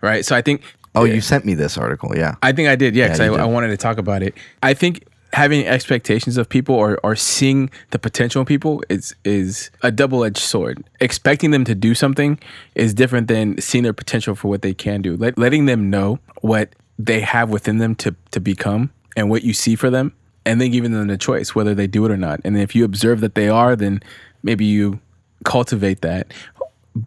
right? 0.00 0.24
So 0.24 0.36
I 0.36 0.42
think. 0.42 0.62
oh, 0.94 1.04
you 1.04 1.20
sent 1.20 1.44
me 1.44 1.54
this 1.54 1.78
article. 1.78 2.12
Yeah. 2.16 2.36
I 2.42 2.52
think 2.52 2.68
I 2.68 2.76
did. 2.76 2.94
Yeah, 2.94 3.06
because 3.06 3.20
Yeah, 3.20 3.32
I. 3.32 3.42
I 3.42 3.44
wanted 3.44 3.68
to 3.68 3.76
talk 3.76 3.98
about 3.98 4.22
it. 4.22 4.34
I 4.62 4.74
think 4.74 5.06
having 5.32 5.66
expectations 5.66 6.36
of 6.36 6.48
people 6.48 6.74
or, 6.74 6.98
or 7.02 7.16
seeing 7.16 7.70
the 7.90 7.98
potential 7.98 8.40
in 8.40 8.46
people 8.46 8.82
is 8.88 9.14
is 9.24 9.70
a 9.82 9.90
double 9.90 10.24
edged 10.24 10.38
sword. 10.38 10.84
Expecting 11.00 11.50
them 11.50 11.64
to 11.64 11.74
do 11.74 11.94
something 11.94 12.38
is 12.74 12.92
different 12.92 13.28
than 13.28 13.60
seeing 13.60 13.84
their 13.84 13.92
potential 13.92 14.34
for 14.34 14.48
what 14.48 14.62
they 14.62 14.74
can 14.74 15.02
do. 15.02 15.16
Let, 15.16 15.38
letting 15.38 15.66
them 15.66 15.90
know 15.90 16.18
what 16.42 16.70
they 16.98 17.20
have 17.20 17.50
within 17.50 17.78
them 17.78 17.94
to 17.96 18.14
to 18.32 18.40
become 18.40 18.90
and 19.16 19.30
what 19.30 19.42
you 19.42 19.52
see 19.52 19.76
for 19.76 19.90
them, 19.90 20.12
and 20.44 20.60
then 20.60 20.70
giving 20.70 20.92
them 20.92 21.06
the 21.08 21.18
choice 21.18 21.54
whether 21.54 21.74
they 21.74 21.86
do 21.86 22.04
it 22.04 22.10
or 22.10 22.16
not. 22.16 22.40
And 22.44 22.58
if 22.58 22.74
you 22.74 22.84
observe 22.84 23.20
that 23.20 23.34
they 23.34 23.48
are, 23.48 23.76
then 23.76 24.02
maybe 24.42 24.64
you 24.64 25.00
cultivate 25.44 26.00
that. 26.00 26.32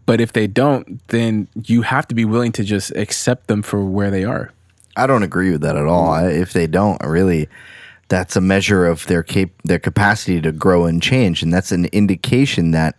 But 0.04 0.20
if 0.20 0.32
they 0.32 0.46
don't, 0.46 1.06
then 1.08 1.48
you 1.64 1.82
have 1.82 2.08
to 2.08 2.14
be 2.14 2.24
willing 2.24 2.52
to 2.52 2.64
just 2.64 2.90
accept 2.96 3.46
them 3.46 3.62
for 3.62 3.84
where 3.84 4.10
they 4.10 4.24
are. 4.24 4.52
I 4.96 5.06
don't 5.06 5.22
agree 5.22 5.52
with 5.52 5.60
that 5.60 5.76
at 5.76 5.86
all. 5.86 6.10
I, 6.10 6.28
if 6.28 6.52
they 6.52 6.66
don't, 6.66 7.00
really, 7.04 7.48
that's 8.08 8.34
a 8.34 8.40
measure 8.40 8.86
of 8.86 9.06
their 9.06 9.22
cap- 9.22 9.50
their 9.64 9.78
capacity 9.78 10.40
to 10.40 10.52
grow 10.52 10.86
and 10.86 11.02
change, 11.02 11.42
and 11.42 11.52
that's 11.52 11.70
an 11.70 11.84
indication 11.86 12.70
that 12.72 12.98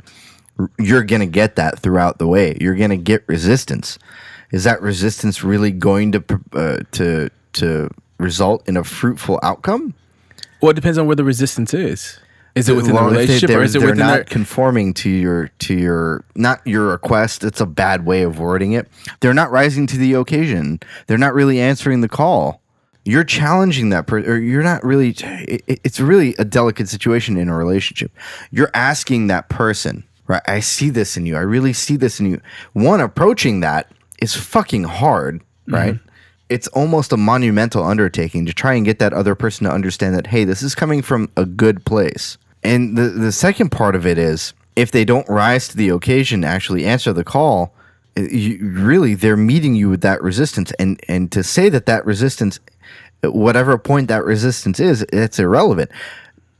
r- 0.60 0.69
you're 0.78 1.04
going 1.04 1.21
to 1.21 1.26
get 1.26 1.56
that 1.56 1.80
throughout 1.80 2.19
the 2.19 2.28
way. 2.28 2.58
You're 2.62 2.76
going 2.76 2.91
to 2.91 2.97
get 2.97 3.23
resistance. 3.28 3.97
Is 4.52 4.63
that 4.63 4.82
resistance 4.82 5.43
really 5.43 5.71
going 5.71 6.12
to 6.13 6.23
uh, 6.54 6.78
to 6.91 7.30
to 7.54 7.89
result 8.19 8.67
in 8.69 8.78
a 8.78 8.84
fruitful 8.84 9.39
outcome? 9.43 9.93
Well, 10.62 10.71
it 10.71 10.76
depends 10.76 10.97
on 10.97 11.06
where 11.08 11.15
the 11.15 11.23
resistance 11.23 11.73
is. 11.73 12.19
Is 12.57 12.69
it 12.69 12.75
within 12.75 12.95
Well, 12.95 13.05
the 13.05 13.11
relationship 13.11 13.47
they're, 13.49 13.59
or 13.59 13.63
is 13.63 13.75
it 13.75 13.81
within 13.81 13.97
not 13.97 14.13
their 14.13 14.23
conforming 14.23 14.93
to 14.95 15.09
your 15.09 15.49
to 15.59 15.73
your 15.75 16.23
not 16.35 16.65
your 16.65 16.87
request? 16.87 17.43
It's 17.43 17.61
a 17.61 17.65
bad 17.65 18.05
way 18.05 18.23
of 18.23 18.39
wording 18.39 18.73
it. 18.73 18.87
They're 19.19 19.33
not 19.33 19.51
rising 19.51 19.87
to 19.87 19.97
the 19.97 20.13
occasion. 20.13 20.79
They're 21.07 21.17
not 21.17 21.33
really 21.33 21.59
answering 21.59 22.01
the 22.01 22.09
call. 22.09 22.61
You're 23.05 23.23
challenging 23.23 23.89
that 23.91 24.05
person, 24.05 24.29
or 24.29 24.37
you're 24.37 24.63
not 24.63 24.83
really. 24.83 25.09
It, 25.19 25.63
it- 25.67 25.79
it's 25.83 25.99
really 25.99 26.35
a 26.37 26.43
delicate 26.45 26.89
situation 26.89 27.37
in 27.37 27.47
a 27.47 27.55
relationship. 27.55 28.11
You're 28.51 28.71
asking 28.73 29.27
that 29.27 29.47
person, 29.49 30.03
right? 30.27 30.41
I 30.45 30.59
see 30.59 30.89
this 30.89 31.15
in 31.15 31.25
you. 31.25 31.37
I 31.37 31.41
really 31.41 31.73
see 31.73 31.95
this 31.95 32.19
in 32.19 32.29
you. 32.29 32.41
One 32.73 32.99
approaching 32.99 33.61
that 33.61 33.91
is 34.21 34.35
fucking 34.35 34.83
hard, 34.83 35.39
mm-hmm. 35.39 35.73
right? 35.73 35.99
It's 36.49 36.67
almost 36.69 37.11
a 37.11 37.17
monumental 37.17 37.83
undertaking 37.83 38.45
to 38.45 38.53
try 38.53 38.73
and 38.73 38.85
get 38.85 38.99
that 38.99 39.13
other 39.13 39.35
person 39.35 39.65
to 39.67 39.71
understand 39.71 40.15
that, 40.15 40.27
hey, 40.27 40.43
this 40.45 40.61
is 40.63 40.75
coming 40.75 41.01
from 41.01 41.29
a 41.35 41.45
good 41.45 41.85
place. 41.85 42.37
And 42.67 42.97
the, 42.97 43.03
the 43.03 43.32
second 43.32 43.69
part 43.69 43.95
of 43.95 44.06
it 44.06 44.17
is 44.17 44.53
if 44.75 44.91
they 44.91 45.06
don't 45.06 45.27
rise 45.30 45.69
to 45.69 45.77
the 45.77 45.88
occasion, 45.88 46.41
to 46.41 46.47
actually 46.47 46.86
answer 46.86 47.13
the 47.13 47.23
call, 47.23 47.73
uh, 48.17 48.23
you, 48.23 48.60
really 48.62 49.15
they're 49.15 49.38
meeting 49.38 49.73
you 49.73 49.89
with 49.89 50.01
that 50.01 50.21
resistance. 50.21 50.73
And, 50.77 50.99
and 51.08 51.32
to 51.32 51.43
say 51.43 51.69
that 51.69 51.86
that 51.86 52.06
resistance, 52.06 52.60
at 53.23 53.34
whatever 53.34 53.77
point 53.77 54.10
that 54.10 54.25
resistance 54.25 54.82
is, 54.82 55.03
it's 55.13 55.39
irrelevant. 55.39 55.91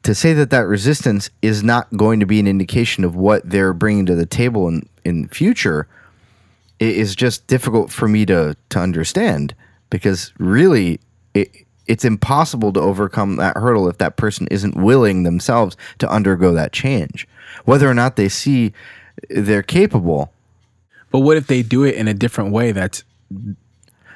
To 0.04 0.16
say 0.16 0.32
that 0.32 0.50
that 0.50 0.66
resistance 0.66 1.30
is 1.42 1.62
not 1.62 1.92
going 1.98 2.22
to 2.22 2.26
be 2.26 2.40
an 2.40 2.48
indication 2.48 3.04
of 3.04 3.14
what 3.14 3.48
they're 3.50 3.74
bringing 3.74 4.06
to 4.06 4.16
the 4.16 4.26
table 4.26 4.70
in, 4.70 4.88
in 5.04 5.28
future 5.28 5.90
is 6.80 7.16
just 7.16 7.46
difficult 7.48 7.92
for 7.92 8.08
me 8.08 8.26
to 8.28 8.56
to 8.70 8.80
understand 8.80 9.54
because 9.90 10.32
really 10.38 11.02
it, 11.34 11.67
it's 11.88 12.06
impossible 12.06 12.74
to 12.74 12.80
overcome 12.80 13.38
that 13.38 13.58
hurdle 13.58 13.88
if 13.88 13.98
that 13.98 14.18
person 14.18 14.48
isn't 14.52 14.76
willing 14.76 15.24
themselves 15.24 15.78
to 16.00 16.10
undergo 16.10 16.54
that 16.54 16.74
change. 16.74 17.28
Whether 17.66 17.90
or 17.90 17.94
not 17.94 18.16
they 18.16 18.30
see 18.30 18.74
they're 19.30 19.64
capable. 19.64 20.32
But 21.12 21.20
what 21.20 21.38
if 21.38 21.48
they 21.48 21.64
do 21.64 21.84
it 21.84 21.96
in 21.96 22.08
a 22.08 22.14
different 22.14 22.52
way 22.52 22.72
that's 22.72 23.04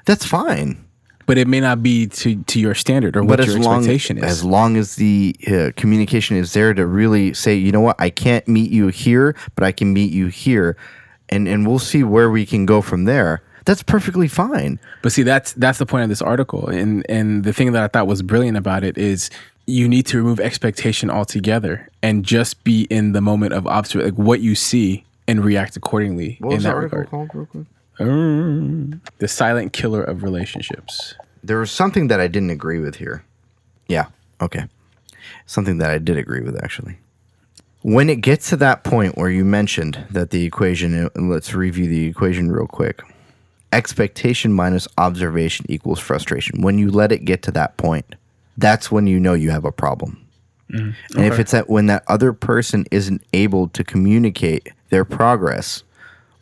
that's 0.05 0.25
fine. 0.25 0.85
But 1.25 1.37
it 1.37 1.47
may 1.47 1.61
not 1.61 1.81
be 1.81 2.07
to 2.07 2.43
to 2.43 2.59
your 2.59 2.75
standard 2.75 3.15
or 3.15 3.23
but 3.23 3.39
what 3.39 3.47
your 3.47 3.59
long 3.59 3.77
expectation 3.77 4.17
is. 4.17 4.23
as 4.23 4.43
long 4.43 4.75
as 4.75 4.95
the 4.95 5.35
uh, 5.47 5.71
communication 5.75 6.35
is 6.35 6.53
there 6.53 6.73
to 6.73 6.85
really 6.85 7.33
say 7.33 7.55
you 7.55 7.71
know 7.71 7.81
what? 7.81 7.95
I 7.99 8.09
can't 8.09 8.47
meet 8.47 8.71
you 8.71 8.87
here 8.87 9.35
but 9.55 9.63
I 9.63 9.71
can 9.71 9.93
meet 9.93 10.11
you 10.11 10.27
here. 10.27 10.75
And 11.29 11.47
and 11.47 11.65
we'll 11.65 11.79
see 11.79 12.03
where 12.03 12.29
we 12.29 12.45
can 12.45 12.65
go 12.65 12.81
from 12.81 13.05
there 13.05 13.41
that's 13.65 13.83
perfectly 13.83 14.27
fine 14.27 14.79
But 15.01 15.11
see, 15.11 15.23
that's 15.23 15.53
that's 15.53 15.77
the 15.79 15.85
point 15.85 16.03
of 16.03 16.09
this 16.09 16.21
article, 16.21 16.67
and 16.67 17.05
and 17.09 17.43
the 17.43 17.53
thing 17.53 17.71
that 17.73 17.83
I 17.83 17.87
thought 17.87 18.07
was 18.07 18.21
brilliant 18.21 18.57
about 18.57 18.83
it 18.83 18.97
is 18.97 19.29
you 19.67 19.87
need 19.87 20.05
to 20.07 20.17
remove 20.17 20.39
expectation 20.39 21.09
altogether 21.11 21.87
and 22.01 22.25
just 22.25 22.63
be 22.63 22.83
in 22.89 23.11
the 23.13 23.21
moment 23.21 23.53
of 23.53 23.67
observation, 23.67 24.15
like 24.15 24.25
what 24.27 24.41
you 24.41 24.55
see, 24.55 25.05
and 25.27 25.45
react 25.45 25.77
accordingly 25.77 26.37
what 26.39 26.55
in 26.55 26.63
that 26.63 26.75
regard. 26.75 27.09
called 27.09 27.29
real 27.33 27.45
quick 27.45 27.65
Mm. 27.99 28.99
the 29.19 29.27
silent 29.27 29.73
killer 29.73 30.01
of 30.01 30.23
relationships. 30.23 31.13
there 31.43 31.59
was 31.59 31.69
something 31.71 32.07
that 32.07 32.19
I 32.19 32.27
didn't 32.27 32.49
agree 32.49 32.79
with 32.79 32.95
here. 32.95 33.23
Yeah. 33.87 34.05
Okay. 34.41 34.65
Something 35.45 35.77
that 35.79 35.91
I 35.91 35.97
did 35.99 36.17
agree 36.17 36.41
with 36.41 36.55
actually. 36.63 36.97
When 37.83 38.09
it 38.09 38.21
gets 38.21 38.49
to 38.49 38.55
that 38.57 38.83
point 38.83 39.17
where 39.17 39.29
you 39.29 39.43
mentioned 39.45 40.03
that 40.09 40.29
the 40.31 40.45
equation, 40.45 41.09
let's 41.15 41.53
review 41.53 41.87
the 41.87 42.05
equation 42.07 42.51
real 42.51 42.67
quick. 42.67 43.01
Expectation 43.73 44.53
minus 44.53 44.87
observation 44.97 45.65
equals 45.69 45.99
frustration. 45.99 46.61
When 46.61 46.77
you 46.77 46.91
let 46.91 47.11
it 47.11 47.25
get 47.25 47.41
to 47.43 47.51
that 47.51 47.77
point, 47.77 48.15
that's 48.57 48.91
when 48.91 49.07
you 49.07 49.19
know 49.19 49.33
you 49.33 49.51
have 49.51 49.65
a 49.65 49.71
problem. 49.71 50.25
Mm-hmm. 50.71 51.17
And 51.17 51.25
if 51.25 51.39
it's 51.39 51.51
that 51.51 51.69
when 51.69 51.87
that 51.87 52.03
other 52.07 52.33
person 52.33 52.85
isn't 52.91 53.23
able 53.33 53.67
to 53.69 53.83
communicate 53.83 54.69
their 54.89 55.05
progress 55.05 55.83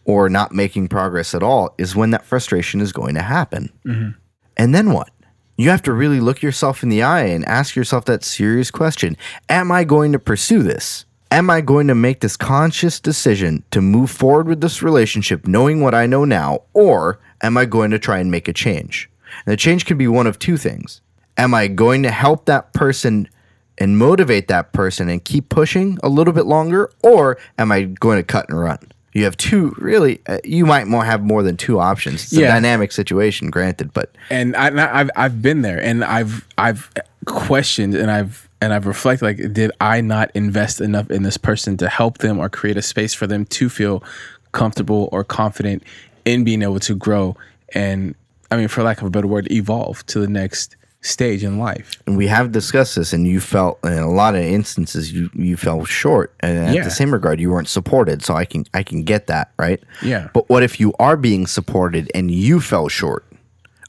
or 0.05 0.29
not 0.29 0.51
making 0.51 0.87
progress 0.87 1.33
at 1.35 1.43
all, 1.43 1.73
is 1.77 1.95
when 1.95 2.11
that 2.11 2.25
frustration 2.25 2.81
is 2.81 2.91
going 2.91 3.15
to 3.15 3.21
happen. 3.21 3.71
Mm-hmm. 3.85 4.09
And 4.57 4.75
then 4.75 4.91
what? 4.91 5.09
You 5.57 5.69
have 5.69 5.81
to 5.83 5.93
really 5.93 6.19
look 6.19 6.41
yourself 6.41 6.83
in 6.83 6.89
the 6.89 7.03
eye 7.03 7.25
and 7.25 7.45
ask 7.45 7.75
yourself 7.75 8.05
that 8.05 8.23
serious 8.23 8.71
question 8.71 9.17
Am 9.49 9.71
I 9.71 9.83
going 9.83 10.13
to 10.13 10.19
pursue 10.19 10.63
this? 10.63 11.05
Am 11.31 11.49
I 11.49 11.61
going 11.61 11.87
to 11.87 11.95
make 11.95 12.21
this 12.21 12.35
conscious 12.35 12.99
decision 12.99 13.63
to 13.71 13.81
move 13.81 14.09
forward 14.09 14.47
with 14.47 14.61
this 14.61 14.81
relationship 14.81 15.47
knowing 15.47 15.81
what 15.81 15.93
I 15.93 16.07
know 16.07 16.25
now? 16.25 16.63
Or 16.73 17.19
am 17.41 17.55
I 17.55 17.65
going 17.65 17.91
to 17.91 17.99
try 17.99 18.17
and 18.17 18.31
make 18.31 18.47
a 18.47 18.53
change? 18.53 19.09
And 19.45 19.53
the 19.53 19.57
change 19.57 19.85
can 19.85 19.97
be 19.97 20.07
one 20.07 20.25
of 20.25 20.39
two 20.39 20.57
things. 20.57 21.01
Am 21.37 21.53
I 21.53 21.67
going 21.67 22.01
to 22.03 22.09
help 22.11 22.45
that 22.45 22.73
person 22.73 23.29
and 23.77 23.97
motivate 23.97 24.47
that 24.47 24.73
person 24.73 25.07
and 25.07 25.23
keep 25.23 25.49
pushing 25.49 25.99
a 26.01 26.09
little 26.09 26.33
bit 26.33 26.47
longer? 26.47 26.89
Or 27.03 27.37
am 27.59 27.71
I 27.71 27.83
going 27.83 28.17
to 28.17 28.23
cut 28.23 28.49
and 28.49 28.59
run? 28.59 28.79
You 29.13 29.23
have 29.25 29.37
two, 29.37 29.75
really, 29.77 30.21
uh, 30.27 30.39
you 30.43 30.65
might 30.65 30.87
more 30.87 31.05
have 31.05 31.21
more 31.21 31.43
than 31.43 31.57
two 31.57 31.79
options. 31.79 32.23
It's 32.23 32.37
a 32.37 32.41
Yeah. 32.41 32.47
dynamic 32.47 32.91
situation, 32.91 33.49
granted, 33.51 33.93
but 33.93 34.15
and 34.31 34.55
I, 34.55 34.67
and 34.67 34.79
I've 34.79 35.09
I've 35.15 35.41
been 35.41 35.61
there, 35.61 35.79
and 35.81 36.03
I've 36.03 36.45
I've 36.57 36.89
questioned, 37.25 37.95
and 37.95 38.11
I've 38.11 38.48
and 38.61 38.73
I've 38.73 38.85
reflected 38.85 39.25
like, 39.25 39.53
did 39.53 39.71
I 39.79 40.01
not 40.01 40.31
invest 40.33 40.81
enough 40.81 41.09
in 41.09 41.23
this 41.23 41.37
person 41.37 41.77
to 41.77 41.87
help 41.89 42.19
them 42.19 42.39
or 42.39 42.49
create 42.49 42.77
a 42.77 42.81
space 42.81 43.13
for 43.13 43.27
them 43.27 43.45
to 43.45 43.69
feel 43.69 44.03
comfortable 44.51 45.09
or 45.11 45.23
confident 45.23 45.83
in 46.25 46.43
being 46.43 46.61
able 46.61 46.79
to 46.81 46.95
grow 46.95 47.35
and 47.73 48.15
I 48.51 48.57
mean, 48.57 48.67
for 48.67 48.83
lack 48.83 48.99
of 49.01 49.07
a 49.07 49.09
better 49.09 49.27
word, 49.27 49.51
evolve 49.51 50.05
to 50.07 50.19
the 50.19 50.27
next 50.27 50.75
stage 51.01 51.43
in 51.43 51.59
life. 51.59 52.01
and 52.07 52.17
we 52.17 52.27
have 52.27 52.51
discussed 52.51 52.95
this, 52.95 53.13
and 53.13 53.25
you 53.25 53.39
felt 53.39 53.79
in 53.83 53.93
a 53.93 54.09
lot 54.09 54.35
of 54.35 54.41
instances 54.41 55.13
you 55.13 55.29
you 55.33 55.55
fell 55.55 55.85
short, 55.85 56.33
and 56.41 56.57
at 56.57 56.75
Yeah. 56.75 56.83
the 56.83 56.91
same 56.91 57.13
regard, 57.13 57.39
you 57.39 57.51
weren't 57.51 57.69
supported. 57.69 58.23
So 58.23 58.33
I 58.33 58.45
can 58.45 58.65
I 58.73 58.83
can 58.83 59.03
get 59.03 59.27
that, 59.27 59.51
right? 59.57 59.81
Yeah. 60.01 60.29
But 60.33 60.49
what 60.49 60.63
if 60.63 60.79
you 60.79 60.93
are 60.99 61.15
being 61.15 61.47
supported 61.47 62.11
and 62.13 62.31
you 62.31 62.59
fell 62.59 62.89
short 62.89 63.25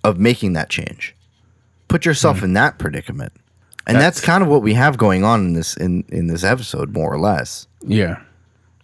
of 0.05 0.19
making 0.19 0.53
that 0.53 0.69
change? 0.69 1.17
Put 1.89 2.05
yourself 2.05 2.39
hmm. 2.39 2.45
in 2.47 2.53
that 2.53 2.79
predicament, 2.79 3.33
and 3.87 3.97
that's, 3.97 4.21
That's- 4.21 4.21
kind 4.21 4.43
of 4.43 4.49
what 4.49 4.63
we 4.63 4.75
have 4.75 4.97
going 4.99 5.25
on 5.25 5.41
in 5.47 5.53
this 5.55 5.77
in 5.77 6.05
in 6.09 6.27
this 6.29 6.45
episode, 6.45 6.93
more 6.93 7.13
or 7.13 7.19
less, 7.19 7.67
Yeah. 7.83 8.21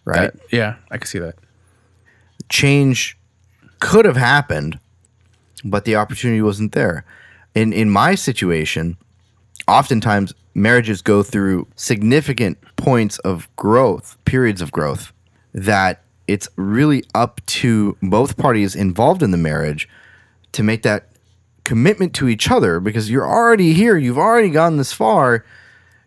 right? 0.05 0.33
That- 0.33 0.41
yeah, 0.53 0.77
I 0.91 0.99
can 0.99 1.07
see 1.07 1.19
that. 1.19 1.35
change 2.49 3.17
could 3.81 4.05
have 4.05 4.17
happened, 4.17 4.79
but 5.65 5.85
the 5.85 5.97
opportunity 5.97 6.41
wasn't 6.43 6.73
there. 6.73 7.05
In 7.55 7.73
in 7.73 7.91
my 7.91 8.15
situation, 8.15 8.97
oftentimes 9.69 10.33
marriages 10.55 11.03
go 11.03 11.23
through 11.23 11.67
significant 11.77 12.59
points 12.77 13.19
of 13.21 13.49
growth, 13.57 14.17
periods 14.25 14.61
of 14.63 14.71
growth, 14.73 15.13
that 15.53 16.03
it's 16.27 16.49
really 16.57 17.05
up 17.15 17.41
to 17.47 17.97
both 18.03 18.37
parties 18.37 18.75
involved 18.75 19.23
in 19.23 19.31
the 19.31 19.37
marriage 19.39 19.89
to 20.53 20.63
make 20.63 20.83
that 20.83 21.09
commitment 21.67 22.15
to 22.15 22.29
each 22.29 22.49
other 22.49 22.79
because 22.79 23.11
you're 23.11 23.29
already 23.29 23.75
here, 23.75 23.99
you've 23.99 24.17
already 24.17 24.51
gone 24.51 24.77
this 24.77 24.93
far. 24.93 25.45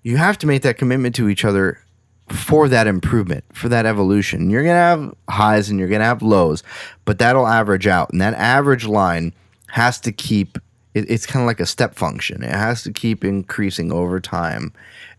You 0.04 0.16
have 0.16 0.38
to 0.40 0.48
make 0.48 0.62
that 0.62 0.78
commitment 0.78 1.14
to 1.16 1.28
each 1.28 1.44
other 1.44 1.84
for 2.30 2.70
that 2.70 2.88
improvement, 2.88 3.44
for 3.52 3.68
that 3.68 3.86
evolution. 3.86 4.50
You're 4.50 4.64
going 4.64 4.76
to 4.76 4.80
have 4.80 5.16
highs 5.30 5.70
and 5.70 5.78
you're 5.78 5.90
going 5.90 6.00
to 6.00 6.06
have 6.06 6.22
lows, 6.22 6.64
but 7.04 7.20
that'll 7.20 7.46
average 7.46 7.88
out. 7.88 8.10
And 8.12 8.22
that 8.22 8.36
average 8.36 8.86
line 8.86 9.34
has 9.68 10.00
to 10.02 10.14
keep, 10.14 10.58
it, 10.94 11.12
it's 11.12 11.26
kind 11.26 11.44
of 11.44 11.48
like 11.48 11.60
a 11.60 11.66
step 11.66 11.94
function. 11.94 12.42
It 12.42 12.52
has 12.52 12.82
to 12.84 12.94
keep 12.94 13.26
increasing 13.26 13.92
over 13.92 14.22
time 14.22 14.72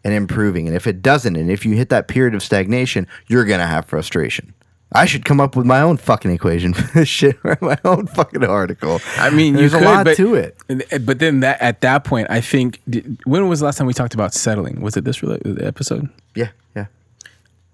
and 0.04 0.14
improving. 0.14 0.66
And 0.66 0.74
if 0.74 0.86
it 0.86 1.02
doesn't, 1.02 1.36
and 1.36 1.50
if 1.50 1.66
you 1.66 1.76
hit 1.76 1.90
that 1.90 2.08
period 2.08 2.34
of 2.34 2.42
stagnation, 2.42 3.06
you're 3.26 3.44
going 3.44 3.60
to 3.60 3.66
have 3.66 3.84
frustration. 3.84 4.54
I 4.92 5.06
should 5.06 5.24
come 5.24 5.40
up 5.40 5.54
with 5.54 5.66
my 5.66 5.80
own 5.80 5.96
fucking 5.96 6.30
equation 6.30 6.74
for 6.74 6.98
this 6.98 7.08
shit. 7.08 7.38
Write 7.44 7.62
my 7.62 7.78
own 7.84 8.06
fucking 8.06 8.44
article. 8.44 9.00
I 9.16 9.30
mean, 9.30 9.54
you 9.54 9.60
there's 9.60 9.72
could, 9.72 9.82
a 9.82 9.84
lot 9.84 10.04
but, 10.04 10.16
to 10.16 10.34
it. 10.34 10.56
But 11.04 11.18
then 11.18 11.40
that 11.40 11.60
at 11.60 11.80
that 11.82 12.04
point, 12.04 12.28
I 12.30 12.40
think 12.40 12.80
when 13.24 13.48
was 13.48 13.60
the 13.60 13.66
last 13.66 13.78
time 13.78 13.86
we 13.86 13.94
talked 13.94 14.14
about 14.14 14.34
settling? 14.34 14.80
Was 14.80 14.96
it 14.96 15.04
this 15.04 15.20
rela- 15.20 15.44
uh, 15.46 15.64
episode? 15.64 16.08
Yeah, 16.34 16.48
yeah. 16.74 16.86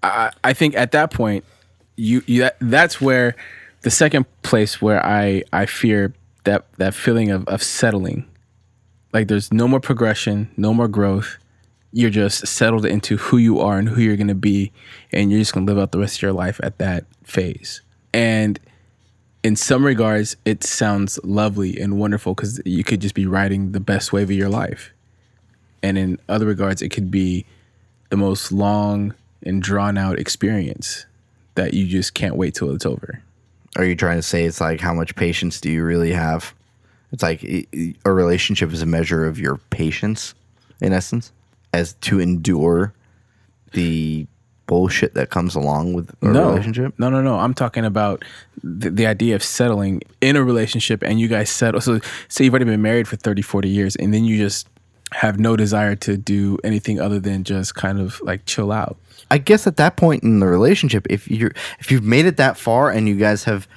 I, 0.03 0.31
I 0.43 0.53
think 0.53 0.75
at 0.75 0.91
that 0.91 1.11
point, 1.11 1.43
you, 1.95 2.21
you 2.27 2.41
that, 2.41 2.57
that's 2.61 3.01
where 3.01 3.35
the 3.81 3.89
second 3.89 4.25
place 4.43 4.81
where 4.81 5.03
I 5.03 5.43
I 5.51 5.65
fear 5.65 6.13
that 6.43 6.65
that 6.77 6.93
feeling 6.93 7.31
of 7.31 7.47
of 7.47 7.63
settling, 7.63 8.27
like 9.13 9.27
there's 9.27 9.51
no 9.51 9.67
more 9.67 9.79
progression, 9.79 10.49
no 10.57 10.73
more 10.73 10.87
growth. 10.87 11.37
You're 11.91 12.09
just 12.09 12.45
settled 12.47 12.85
into 12.85 13.17
who 13.17 13.37
you 13.37 13.59
are 13.59 13.77
and 13.77 13.89
who 13.89 14.01
you're 14.01 14.17
gonna 14.17 14.35
be, 14.35 14.71
and 15.11 15.31
you're 15.31 15.39
just 15.39 15.53
gonna 15.53 15.65
live 15.65 15.77
out 15.77 15.91
the 15.91 15.99
rest 15.99 16.17
of 16.17 16.21
your 16.21 16.33
life 16.33 16.59
at 16.63 16.77
that 16.79 17.05
phase. 17.23 17.81
And 18.13 18.59
in 19.43 19.55
some 19.55 19.85
regards, 19.85 20.35
it 20.45 20.63
sounds 20.63 21.19
lovely 21.23 21.79
and 21.79 21.99
wonderful 21.99 22.33
because 22.33 22.61
you 22.65 22.83
could 22.83 23.01
just 23.01 23.15
be 23.15 23.25
riding 23.25 23.71
the 23.71 23.79
best 23.79 24.11
wave 24.11 24.29
of 24.29 24.35
your 24.35 24.49
life. 24.49 24.91
And 25.81 25.97
in 25.97 26.19
other 26.27 26.45
regards, 26.45 26.81
it 26.81 26.89
could 26.89 27.09
be 27.11 27.45
the 28.09 28.17
most 28.17 28.51
long 28.51 29.13
and 29.43 29.61
drawn 29.61 29.97
out 29.97 30.19
experience 30.19 31.05
that 31.55 31.73
you 31.73 31.87
just 31.87 32.13
can't 32.13 32.35
wait 32.35 32.55
till 32.55 32.73
it's 32.73 32.85
over. 32.85 33.21
Are 33.75 33.85
you 33.85 33.95
trying 33.95 34.17
to 34.17 34.23
say 34.23 34.43
it's 34.45 34.59
like 34.59 34.81
how 34.81 34.93
much 34.93 35.15
patience 35.15 35.61
do 35.61 35.69
you 35.69 35.83
really 35.83 36.11
have? 36.11 36.53
It's 37.11 37.23
like 37.23 37.43
a 37.43 38.11
relationship 38.11 38.73
is 38.73 38.81
a 38.81 38.85
measure 38.85 39.25
of 39.25 39.39
your 39.39 39.57
patience, 39.69 40.33
in 40.81 40.91
essence, 40.91 41.31
as 41.77 41.93
to 41.93 42.19
endure 42.19 42.93
the 43.73 44.25
bullshit 44.65 45.13
that 45.13 45.29
comes 45.29 45.55
along 45.55 45.93
with 45.93 46.13
a 46.21 46.27
no, 46.27 46.49
relationship. 46.49 46.93
No, 46.97 47.09
no, 47.09 47.21
no. 47.21 47.37
I'm 47.37 47.53
talking 47.53 47.85
about 47.85 48.25
the, 48.63 48.89
the 48.89 49.05
idea 49.05 49.35
of 49.35 49.43
settling 49.43 50.01
in 50.19 50.35
a 50.35 50.43
relationship 50.43 51.03
and 51.03 51.19
you 51.19 51.27
guys 51.27 51.49
settle. 51.49 51.79
So, 51.79 51.99
say 52.27 52.43
you've 52.43 52.53
already 52.53 52.65
been 52.65 52.81
married 52.81 53.07
for 53.07 53.15
30, 53.15 53.41
40 53.41 53.69
years 53.69 53.95
and 53.95 54.13
then 54.13 54.25
you 54.25 54.37
just 54.37 54.67
have 55.13 55.39
no 55.39 55.55
desire 55.55 55.95
to 55.95 56.17
do 56.17 56.57
anything 56.63 56.99
other 56.99 57.19
than 57.19 57.43
just 57.43 57.75
kind 57.75 57.99
of 57.99 58.19
like 58.21 58.45
chill 58.45 58.71
out. 58.71 58.97
I 59.29 59.37
guess 59.37 59.67
at 59.67 59.77
that 59.77 59.95
point 59.95 60.23
in 60.23 60.39
the 60.39 60.47
relationship, 60.47 61.05
if 61.09 61.29
you're 61.29 61.51
if 61.79 61.91
you've 61.91 62.03
made 62.03 62.25
it 62.25 62.37
that 62.37 62.57
far 62.57 62.89
and 62.89 63.07
you 63.07 63.15
guys 63.15 63.43
have 63.45 63.67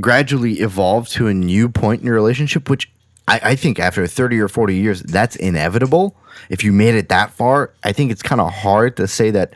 gradually 0.00 0.54
evolved 0.60 1.12
to 1.12 1.28
a 1.28 1.34
new 1.34 1.68
point 1.68 2.00
in 2.00 2.06
your 2.06 2.14
relationship, 2.14 2.70
which 2.70 2.90
I, 3.32 3.40
I 3.52 3.54
think 3.56 3.78
after 3.78 4.06
thirty 4.06 4.38
or 4.38 4.48
forty 4.48 4.76
years, 4.76 5.02
that's 5.02 5.36
inevitable. 5.36 6.14
If 6.50 6.62
you 6.64 6.72
made 6.72 6.94
it 6.94 7.08
that 7.08 7.30
far, 7.30 7.72
I 7.82 7.92
think 7.92 8.10
it's 8.12 8.22
kind 8.22 8.40
of 8.40 8.52
hard 8.52 8.96
to 8.98 9.06
say 9.08 9.30
that 9.30 9.52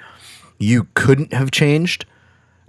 you 0.59 0.87
couldn't 0.95 1.33
have 1.33 1.51
changed 1.51 2.05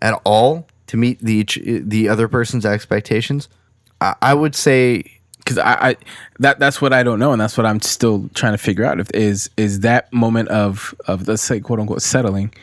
at 0.02 0.20
all 0.24 0.68
to 0.88 0.98
meet 0.98 1.20
the 1.20 1.44
the 1.86 2.10
other 2.10 2.28
person's 2.28 2.66
expectations. 2.66 3.48
I, 4.02 4.16
I 4.22 4.34
would 4.34 4.56
say 4.56 5.04
because 5.40 5.58
I, 5.58 5.90
I 5.90 5.96
that 6.40 6.60
that's 6.60 6.82
what 6.82 6.92
I 6.94 7.04
don't 7.04 7.20
know, 7.20 7.32
and 7.32 7.40
that's 7.42 7.58
what 7.58 7.66
I'm 7.66 7.82
still 7.82 8.30
trying 8.34 8.54
to 8.54 8.58
figure 8.58 8.84
out. 8.86 9.00
If 9.00 9.10
is 9.14 9.50
is 9.58 9.80
that 9.82 10.12
moment 10.12 10.50
of 10.50 10.94
of 11.08 11.28
let's 11.28 11.42
say 11.42 11.60
quote 11.62 11.80
unquote 11.80 12.02
settling, 12.02 12.54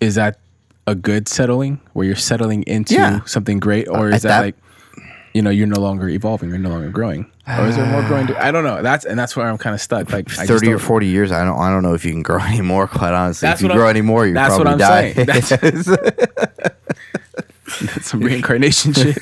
is 0.00 0.14
that 0.14 0.38
a 0.86 0.94
good 0.94 1.28
settling 1.28 1.80
where 1.92 2.06
you're 2.06 2.16
settling 2.16 2.62
into 2.64 2.94
Yeah. 2.94 3.20
something 3.26 3.60
great, 3.60 3.86
or 3.88 4.10
is 4.10 4.22
that, 4.22 4.28
that- 4.30 4.40
like 4.40 4.56
you 5.34 5.42
know 5.42 5.50
you're 5.50 5.66
no 5.66 5.80
longer 5.80 6.08
evolving, 6.08 6.50
you're 6.50 6.58
no 6.58 6.70
longer 6.70 6.90
growing, 6.90 7.30
or 7.46 7.66
is 7.66 7.76
there 7.76 7.86
more 7.86 8.02
growing? 8.02 8.26
To, 8.28 8.44
I 8.44 8.50
don't 8.50 8.64
know. 8.64 8.82
That's 8.82 9.04
and 9.04 9.18
that's 9.18 9.36
where 9.36 9.48
I'm 9.48 9.58
kind 9.58 9.74
of 9.74 9.80
stuck. 9.80 10.10
Like 10.12 10.28
thirty 10.28 10.70
or 10.72 10.78
forty 10.78 11.06
years, 11.06 11.32
I 11.32 11.44
don't 11.44 11.58
I 11.58 11.70
don't 11.70 11.82
know 11.82 11.94
if 11.94 12.04
you 12.04 12.12
can 12.12 12.22
grow 12.22 12.38
anymore. 12.40 12.86
Quite 12.86 13.14
honestly, 13.14 13.46
That's 13.46 13.60
if 13.60 13.64
you 13.64 13.68
what 13.70 13.76
grow 13.76 13.86
I'm- 13.86 13.96
anymore, 13.96 14.26
you 14.26 14.34
that's 14.34 14.56
what 14.58 14.66
probably 14.66 14.84
I'm 14.84 15.24
die. 15.24 15.40
saying. 15.42 15.82
some 18.02 18.20
reincarnation 18.20 18.92
shit. 18.92 19.16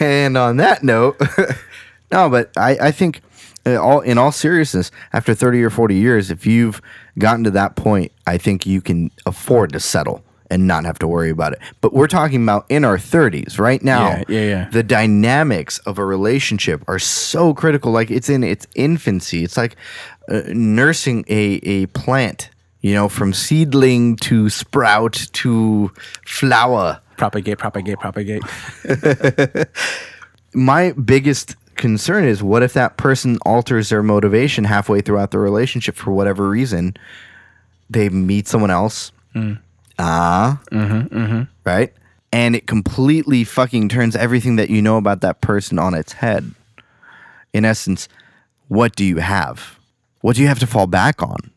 And 0.00 0.36
on 0.36 0.56
that 0.58 0.82
note, 0.82 1.20
no, 2.10 2.28
but 2.28 2.50
I, 2.56 2.76
I 2.80 2.90
think 2.90 3.20
uh, 3.66 3.76
all 3.76 4.00
in 4.00 4.18
all 4.18 4.32
seriousness, 4.32 4.90
after 5.12 5.34
30 5.34 5.62
or 5.62 5.70
40 5.70 5.94
years, 5.94 6.30
if 6.30 6.46
you've 6.46 6.80
gotten 7.18 7.44
to 7.44 7.50
that 7.52 7.76
point, 7.76 8.12
I 8.26 8.38
think 8.38 8.66
you 8.66 8.80
can 8.80 9.10
afford 9.26 9.72
to 9.72 9.80
settle 9.80 10.22
and 10.54 10.68
not 10.68 10.84
have 10.84 11.00
to 11.00 11.08
worry 11.08 11.30
about 11.30 11.52
it. 11.52 11.58
But 11.80 11.92
we're 11.92 12.06
talking 12.06 12.40
about 12.40 12.64
in 12.68 12.84
our 12.84 12.96
30s 12.96 13.58
right 13.58 13.82
now. 13.82 14.10
Yeah, 14.10 14.24
yeah, 14.28 14.40
yeah. 14.40 14.70
The 14.70 14.84
dynamics 14.84 15.80
of 15.80 15.98
a 15.98 16.04
relationship 16.04 16.84
are 16.86 17.00
so 17.00 17.52
critical. 17.52 17.90
Like 17.90 18.08
it's 18.08 18.28
in 18.28 18.44
its 18.44 18.64
infancy. 18.76 19.42
It's 19.42 19.56
like 19.56 19.74
uh, 20.28 20.42
nursing 20.46 21.24
a, 21.26 21.58
a 21.64 21.86
plant, 21.86 22.50
you 22.82 22.94
know, 22.94 23.08
from 23.08 23.32
seedling 23.32 24.14
to 24.16 24.48
sprout 24.48 25.26
to 25.32 25.90
flower. 26.24 27.00
propagate, 27.58 27.58
propagate, 27.58 27.98
propagate. 27.98 28.44
my 30.54 30.92
biggest 30.92 31.56
concern 31.74 32.24
is 32.24 32.44
what 32.44 32.62
if 32.62 32.74
that 32.74 32.96
person 32.96 33.38
alters 33.44 33.88
their 33.88 34.04
motivation 34.04 34.62
halfway 34.62 35.00
throughout 35.00 35.32
the 35.32 35.38
relationship 35.40 35.96
for 35.96 36.12
whatever 36.12 36.48
reason 36.48 36.96
they 37.90 38.08
meet 38.08 38.46
someone 38.46 38.70
else 38.70 39.10
ah. 39.98 40.60
Right? 41.64 41.92
And 42.32 42.56
it 42.56 42.66
completely 42.66 43.44
fucking 43.44 43.88
turns 43.88 44.16
everything 44.16 44.56
that 44.56 44.68
you 44.70 44.82
know 44.82 44.96
about 44.96 45.20
that 45.20 45.40
person 45.40 45.78
on 45.78 45.94
its 45.94 46.14
head. 46.14 46.52
In 47.52 47.64
essence 47.64 48.08
what 48.68 48.96
do 48.96 49.04
you 49.04 49.18
have? 49.18 49.78
What 50.22 50.36
do 50.36 50.42
you 50.42 50.48
have 50.48 50.58
to 50.60 50.66
fall 50.66 50.86
back 50.86 51.22
on? 51.22 51.50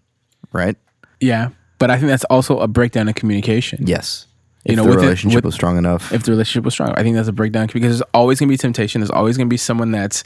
Right? 0.52 0.76
Yeah, 1.20 1.50
but 1.80 1.90
I 1.90 1.98
think 1.98 2.10
that's 2.10 2.26
also 2.26 2.60
a 2.60 2.68
breakdown 2.68 3.08
in 3.08 3.14
communication. 3.14 3.86
yes. 3.88 4.26
You 4.66 4.76
know, 4.76 4.84
if 4.84 4.92
the 4.96 4.98
it- 4.98 5.02
relationship 5.04 5.36
with- 5.38 5.46
was 5.46 5.56
strong 5.56 5.78
enough. 5.78 6.12
if 6.12 6.24
the 6.24 6.32
relationship 6.32 6.66
was 6.66 6.74
strong. 6.74 6.94
I 6.98 7.02
think 7.02 7.16
that's 7.16 7.30
a 7.30 7.34
breakdown 7.34 7.68
because 7.68 7.84
there's 7.84 8.02
always 8.14 8.38
gonna 8.40 8.50
be 8.50 8.58
temptation. 8.58 9.00
There's 9.00 9.10
always 9.10 9.38
gonna 9.38 9.48
be 9.48 9.56
someone 9.58 9.92
that's 9.92 10.26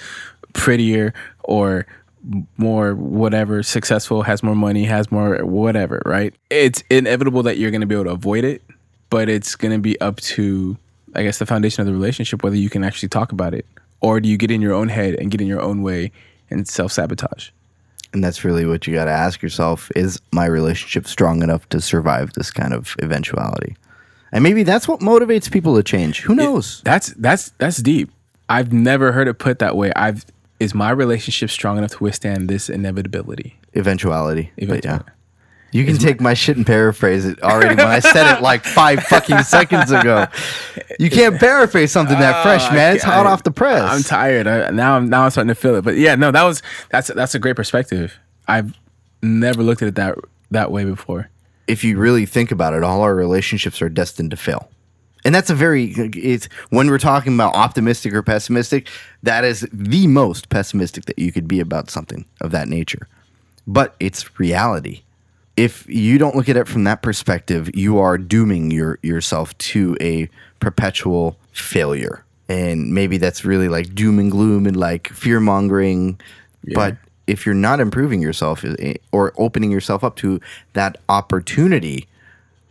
prettier 0.53 1.13
or 1.43 1.85
more 2.57 2.95
whatever 2.95 3.63
successful, 3.63 4.21
has 4.23 4.43
more 4.43 4.55
money, 4.55 4.85
has 4.85 5.11
more 5.11 5.45
whatever. 5.45 6.01
Right? 6.05 6.33
It's 6.49 6.83
inevitable 6.89 7.43
that 7.43 7.57
you're 7.57 7.71
gonna 7.71 7.85
be 7.85 7.95
able 7.95 8.05
to 8.05 8.11
avoid 8.11 8.43
it, 8.43 8.61
but 9.09 9.29
it's 9.29 9.55
gonna 9.55 9.79
be 9.79 9.99
up 10.01 10.19
to 10.21 10.77
I 11.13 11.23
guess 11.23 11.39
the 11.39 11.45
foundation 11.45 11.81
of 11.81 11.87
the 11.87 11.93
relationship 11.93 12.43
whether 12.43 12.55
you 12.55 12.69
can 12.69 12.83
actually 12.83 13.09
talk 13.09 13.31
about 13.31 13.53
it 13.53 13.65
or 13.99 14.19
do 14.19 14.29
you 14.29 14.37
get 14.37 14.49
in 14.49 14.61
your 14.61 14.73
own 14.73 14.89
head 14.89 15.15
and 15.15 15.29
get 15.29 15.41
in 15.41 15.47
your 15.47 15.61
own 15.61 15.81
way 15.81 16.11
and 16.51 16.67
self 16.67 16.91
sabotage. 16.91 17.49
And 18.13 18.23
that's 18.23 18.43
really 18.43 18.65
what 18.65 18.85
you 18.85 18.93
got 18.93 19.05
to 19.05 19.11
ask 19.11 19.41
yourself 19.41 19.89
is 19.95 20.19
my 20.33 20.45
relationship 20.45 21.07
strong 21.07 21.41
enough 21.41 21.67
to 21.69 21.79
survive 21.79 22.33
this 22.33 22.51
kind 22.51 22.73
of 22.73 22.95
eventuality? 23.01 23.77
And 24.33 24.43
maybe 24.43 24.63
that's 24.63 24.87
what 24.87 24.99
motivates 24.99 25.49
people 25.49 25.75
to 25.77 25.83
change. 25.83 26.21
Who 26.21 26.35
knows? 26.35 26.81
That's 26.83 27.07
that's 27.13 27.49
that's 27.57 27.77
deep. 27.77 28.11
I've 28.49 28.73
never 28.73 29.13
heard 29.13 29.27
it 29.27 29.35
put 29.35 29.59
that 29.59 29.77
way. 29.77 29.91
I've 29.95 30.25
is 30.61 30.75
my 30.75 30.91
relationship 30.91 31.49
strong 31.49 31.79
enough 31.79 31.91
to 31.91 32.03
withstand 32.03 32.47
this 32.47 32.69
inevitability? 32.69 33.59
Eventuality. 33.73 34.51
But 34.67 34.85
yeah. 34.85 35.01
You 35.71 35.85
can 35.85 35.97
take 35.97 36.19
my 36.21 36.33
shit 36.33 36.57
and 36.57 36.67
paraphrase 36.67 37.25
it 37.25 37.41
already 37.41 37.75
when 37.75 37.87
I 37.87 37.99
said 37.99 38.35
it 38.35 38.41
like 38.41 38.63
five 38.81 39.01
fucking 39.03 39.43
seconds 39.43 39.89
ago. 39.89 40.27
You 40.99 41.09
can't 41.09 41.39
paraphrase 41.39 41.91
something 41.91 42.19
that 42.19 42.41
oh, 42.41 42.43
fresh, 42.43 42.69
Oh, 42.69 42.73
man. 42.73 42.95
It's 42.95 43.03
hot 43.05 43.25
off 43.25 43.43
the 43.43 43.51
press. 43.51 43.89
I'm 43.89 44.03
tired. 44.03 44.47
I, 44.47 44.69
now 44.69 44.97
I'm 44.97 45.09
now 45.09 45.23
I'm 45.23 45.31
starting 45.31 45.47
to 45.47 45.55
feel 45.55 45.75
it. 45.75 45.83
But 45.83 45.95
yeah, 45.95 46.15
no, 46.15 46.29
that 46.29 46.43
was 46.43 46.61
that's 46.89 47.07
that's 47.07 47.33
a 47.35 47.39
great 47.39 47.55
perspective. 47.55 48.19
I've 48.47 48.77
never 49.23 49.63
looked 49.63 49.81
at 49.81 49.87
it 49.87 49.95
that 49.95 50.17
that 50.51 50.71
way 50.71 50.83
before. 50.83 51.29
if 51.67 51.83
you 51.85 51.97
really 51.97 52.25
think 52.25 52.51
about 52.51 52.73
it, 52.73 52.83
all 52.83 53.01
our 53.01 53.15
relationships 53.15 53.81
are 53.81 53.89
destined 53.89 54.31
to 54.31 54.37
fail. 54.37 54.69
And 55.23 55.35
that's 55.35 55.49
a 55.49 55.55
very 55.55 55.93
it's 55.95 56.47
when 56.69 56.89
we're 56.89 56.97
talking 56.97 57.33
about 57.33 57.53
optimistic 57.55 58.13
or 58.13 58.23
pessimistic, 58.23 58.87
that 59.23 59.43
is 59.43 59.67
the 59.71 60.07
most 60.07 60.49
pessimistic 60.49 61.05
that 61.05 61.19
you 61.19 61.31
could 61.31 61.47
be 61.47 61.59
about 61.59 61.89
something 61.89 62.25
of 62.41 62.51
that 62.51 62.67
nature. 62.67 63.07
But 63.67 63.95
it's 63.99 64.39
reality. 64.39 65.01
If 65.57 65.87
you 65.87 66.17
don't 66.17 66.35
look 66.35 66.49
at 66.49 66.57
it 66.57 66.67
from 66.67 66.85
that 66.85 67.01
perspective, 67.01 67.69
you 67.75 67.99
are 67.99 68.17
dooming 68.17 68.71
your 68.71 68.97
yourself 69.03 69.55
to 69.59 69.95
a 70.01 70.29
perpetual 70.59 71.37
failure. 71.51 72.23
And 72.49 72.93
maybe 72.93 73.17
that's 73.17 73.45
really 73.45 73.69
like 73.69 73.93
doom 73.93 74.19
and 74.19 74.31
gloom 74.31 74.65
and 74.65 74.75
like 74.75 75.09
fear 75.09 75.39
mongering. 75.39 76.19
But 76.73 76.97
if 77.27 77.45
you're 77.45 77.55
not 77.55 77.79
improving 77.79 78.21
yourself 78.21 78.65
eh, 78.65 78.95
or 79.11 79.33
opening 79.37 79.71
yourself 79.71 80.03
up 80.03 80.15
to 80.17 80.39
that 80.73 80.97
opportunity 81.07 82.07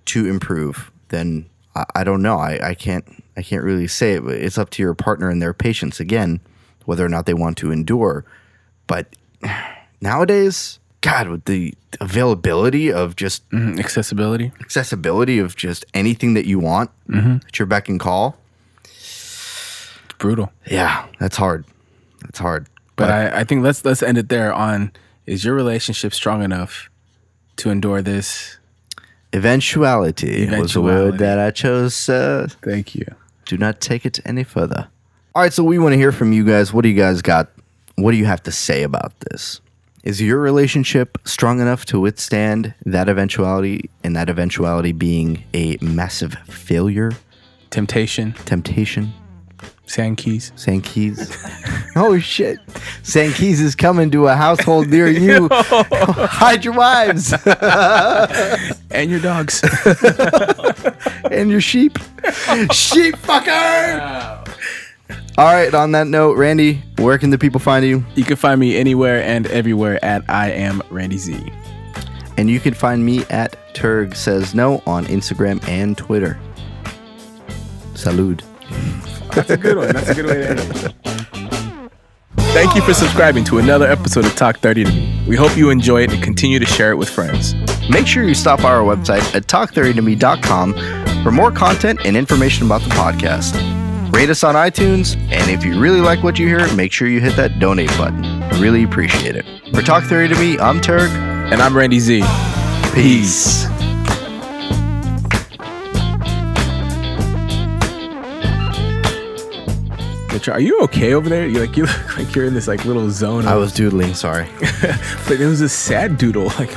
to 0.06 0.26
improve, 0.26 0.90
then 1.08 1.46
I, 1.74 1.84
I 1.96 2.04
don't 2.04 2.22
know. 2.22 2.38
I, 2.38 2.70
I 2.70 2.74
can't 2.74 3.04
I 3.36 3.42
can't 3.42 3.62
really 3.62 3.86
say 3.86 4.14
it. 4.14 4.24
But 4.24 4.34
it's 4.36 4.58
up 4.58 4.70
to 4.70 4.82
your 4.82 4.94
partner 4.94 5.30
and 5.30 5.40
their 5.40 5.54
patience 5.54 6.00
again, 6.00 6.40
whether 6.84 7.04
or 7.04 7.08
not 7.08 7.26
they 7.26 7.34
want 7.34 7.56
to 7.58 7.70
endure. 7.72 8.24
But 8.86 9.14
nowadays, 10.00 10.78
God, 11.00 11.28
with 11.28 11.44
the 11.44 11.74
availability 12.00 12.92
of 12.92 13.16
just 13.16 13.48
Mhm, 13.50 13.78
Accessibility. 13.78 14.52
accessibility 14.60 15.38
of 15.38 15.56
just 15.56 15.84
anything 15.94 16.34
that 16.34 16.46
you 16.46 16.58
want 16.58 16.90
at 17.12 17.58
your 17.58 17.66
beck 17.66 17.88
and 17.88 17.98
call, 17.98 18.36
It's 18.84 20.14
brutal. 20.18 20.52
yeah, 20.66 21.06
that's 21.18 21.36
hard. 21.36 21.64
That's 22.22 22.38
hard. 22.38 22.66
But 22.96 23.10
I, 23.10 23.40
I 23.40 23.44
think 23.44 23.62
let's 23.64 23.84
let's 23.84 24.02
end 24.02 24.18
it 24.18 24.28
there 24.28 24.52
on 24.52 24.92
is 25.26 25.44
your 25.44 25.54
relationship 25.54 26.12
strong 26.12 26.42
enough 26.42 26.90
to 27.56 27.70
endure 27.70 28.02
this 28.02 28.58
Eventuality, 29.32 30.46
was 30.50 30.74
the 30.74 30.80
word 30.80 31.14
Eventuality. 31.14 31.18
that 31.18 31.38
I 31.38 31.50
chose. 31.50 32.08
Uh, 32.08 32.48
Thank 32.62 32.94
you. 32.94 33.06
do 33.46 33.56
not 33.56 33.80
take 33.80 34.04
it 34.04 34.18
any 34.24 34.44
further. 34.44 34.88
All 35.34 35.42
right, 35.42 35.52
so 35.52 35.62
we 35.62 35.78
want 35.78 35.92
to 35.92 35.96
hear 35.96 36.12
from 36.12 36.32
you 36.32 36.44
guys. 36.44 36.72
What 36.72 36.82
do 36.82 36.88
you 36.88 36.96
guys 36.96 37.22
got? 37.22 37.48
What 37.96 38.10
do 38.12 38.16
you 38.16 38.24
have 38.26 38.42
to 38.44 38.52
say 38.52 38.82
about 38.82 39.12
this? 39.20 39.60
Is 40.02 40.20
your 40.20 40.38
relationship 40.40 41.18
strong 41.26 41.60
enough 41.60 41.84
to 41.86 42.00
withstand 42.00 42.74
that 42.86 43.08
eventuality, 43.08 43.90
and 44.02 44.16
that 44.16 44.28
eventuality 44.30 44.92
being 44.92 45.44
a 45.54 45.76
massive 45.80 46.34
failure, 46.48 47.12
Temptation, 47.70 48.32
temptation? 48.46 49.12
Sand 49.90 50.16
keys. 50.18 50.52
Sankeys. 50.56 51.18
oh 51.96 52.18
shit. 52.18 52.58
Sankeys 53.02 53.60
is 53.60 53.74
coming 53.74 54.10
to 54.12 54.28
a 54.28 54.34
household 54.36 54.88
near 54.88 55.08
you. 55.10 55.48
Hide 55.52 56.64
your 56.64 56.74
wives 56.74 57.32
And 58.92 59.10
your 59.10 59.20
dogs. 59.20 59.60
and 61.30 61.50
your 61.50 61.60
sheep. 61.60 61.98
sheep 62.72 63.16
fucker. 63.16 64.46
All 65.36 65.46
right, 65.54 65.72
on 65.74 65.92
that 65.92 66.06
note, 66.06 66.36
Randy, 66.36 66.82
where 66.98 67.16
can 67.18 67.30
the 67.30 67.38
people 67.38 67.60
find 67.60 67.84
you? 67.84 68.04
you 68.14 68.24
can 68.24 68.36
find 68.36 68.60
me 68.60 68.76
anywhere 68.76 69.22
and 69.22 69.46
everywhere 69.48 70.02
at 70.04 70.22
I 70.28 70.50
am 70.50 70.82
Randy 70.90 71.16
Z. 71.18 71.52
And 72.36 72.48
you 72.48 72.60
can 72.60 72.74
find 72.74 73.04
me 73.04 73.24
at 73.30 73.56
Turg 73.74 74.14
Says 74.14 74.54
No 74.54 74.82
on 74.86 75.04
Instagram 75.06 75.66
and 75.68 75.96
Twitter. 75.98 76.38
Salud. 77.94 78.42
That's 79.34 79.50
a 79.50 79.56
good 79.56 79.76
one. 79.76 79.88
That's 79.88 80.08
a 80.08 80.14
good 80.14 80.26
way 80.26 80.34
to 80.34 80.48
end 80.50 80.60
it. 80.60 80.94
Thank 82.52 82.74
you 82.74 82.82
for 82.82 82.92
subscribing 82.92 83.44
to 83.44 83.58
another 83.58 83.86
episode 83.86 84.24
of 84.26 84.34
Talk 84.34 84.58
30 84.58 84.84
to 84.84 84.90
Me. 84.90 85.24
We 85.28 85.36
hope 85.36 85.56
you 85.56 85.70
enjoy 85.70 86.02
it 86.02 86.12
and 86.12 86.22
continue 86.22 86.58
to 86.58 86.66
share 86.66 86.90
it 86.90 86.96
with 86.96 87.08
friends. 87.08 87.54
Make 87.88 88.06
sure 88.08 88.24
you 88.24 88.34
stop 88.34 88.60
by 88.60 88.72
our 88.72 88.82
website 88.82 89.34
at 89.34 89.44
talk30tome.com 89.46 91.22
for 91.22 91.30
more 91.30 91.52
content 91.52 92.00
and 92.04 92.16
information 92.16 92.66
about 92.66 92.82
the 92.82 92.90
podcast. 92.90 93.54
Rate 94.12 94.30
us 94.30 94.42
on 94.42 94.56
iTunes, 94.56 95.16
and 95.30 95.48
if 95.48 95.64
you 95.64 95.80
really 95.80 96.00
like 96.00 96.24
what 96.24 96.38
you 96.40 96.48
hear, 96.48 96.72
make 96.74 96.90
sure 96.90 97.06
you 97.06 97.20
hit 97.20 97.36
that 97.36 97.60
donate 97.60 97.90
button. 97.96 98.40
Really 98.60 98.82
appreciate 98.82 99.36
it. 99.36 99.44
For 99.72 99.82
Talk 99.82 100.02
30 100.02 100.34
to 100.34 100.40
Me, 100.40 100.58
I'm 100.58 100.80
Turg. 100.80 101.08
And 101.52 101.62
I'm 101.62 101.76
Randy 101.76 102.00
Z. 102.00 102.22
Peace. 102.94 103.66
Mitch, 110.32 110.48
Are 110.48 110.60
you 110.60 110.78
okay 110.82 111.14
over 111.14 111.28
there? 111.28 111.46
You 111.46 111.58
like 111.60 111.76
you 111.76 111.84
look 111.86 112.16
like 112.16 112.34
you're 112.34 112.44
in 112.44 112.54
this 112.54 112.68
like 112.68 112.84
little 112.84 113.10
zone. 113.10 113.46
I 113.46 113.56
was 113.56 113.72
doodling, 113.72 114.14
sorry. 114.14 114.48
but 115.28 115.40
it 115.40 115.46
was 115.46 115.60
a 115.60 115.68
sad 115.68 116.18
doodle. 116.18 116.46
Like 116.58 116.70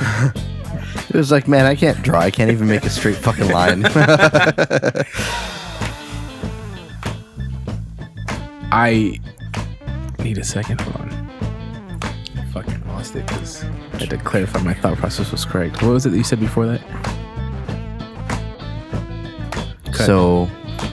It 1.08 1.14
was 1.18 1.30
like, 1.30 1.46
man, 1.46 1.64
I 1.66 1.76
can't 1.76 2.02
draw. 2.02 2.18
I 2.18 2.30
can't 2.30 2.50
even 2.50 2.66
make 2.66 2.84
a 2.84 2.90
straight 2.90 3.14
fucking 3.16 3.48
line. 3.50 3.84
I 8.72 9.20
need 10.18 10.38
a 10.38 10.44
second. 10.44 10.80
Hold 10.80 10.96
on. 10.96 11.12
I 12.36 12.46
fucking 12.52 12.84
lost 12.88 13.14
it 13.14 13.26
because 13.28 13.62
I 13.62 13.98
had 13.98 14.10
to 14.10 14.16
clarify 14.18 14.60
my 14.62 14.74
thought 14.74 14.96
process 14.98 15.30
was 15.30 15.44
correct. 15.44 15.80
What 15.82 15.92
was 15.92 16.06
it 16.06 16.10
that 16.10 16.16
you 16.16 16.24
said 16.24 16.40
before 16.40 16.66
that? 16.66 16.80
Cut. 19.86 20.06
so 20.06 20.48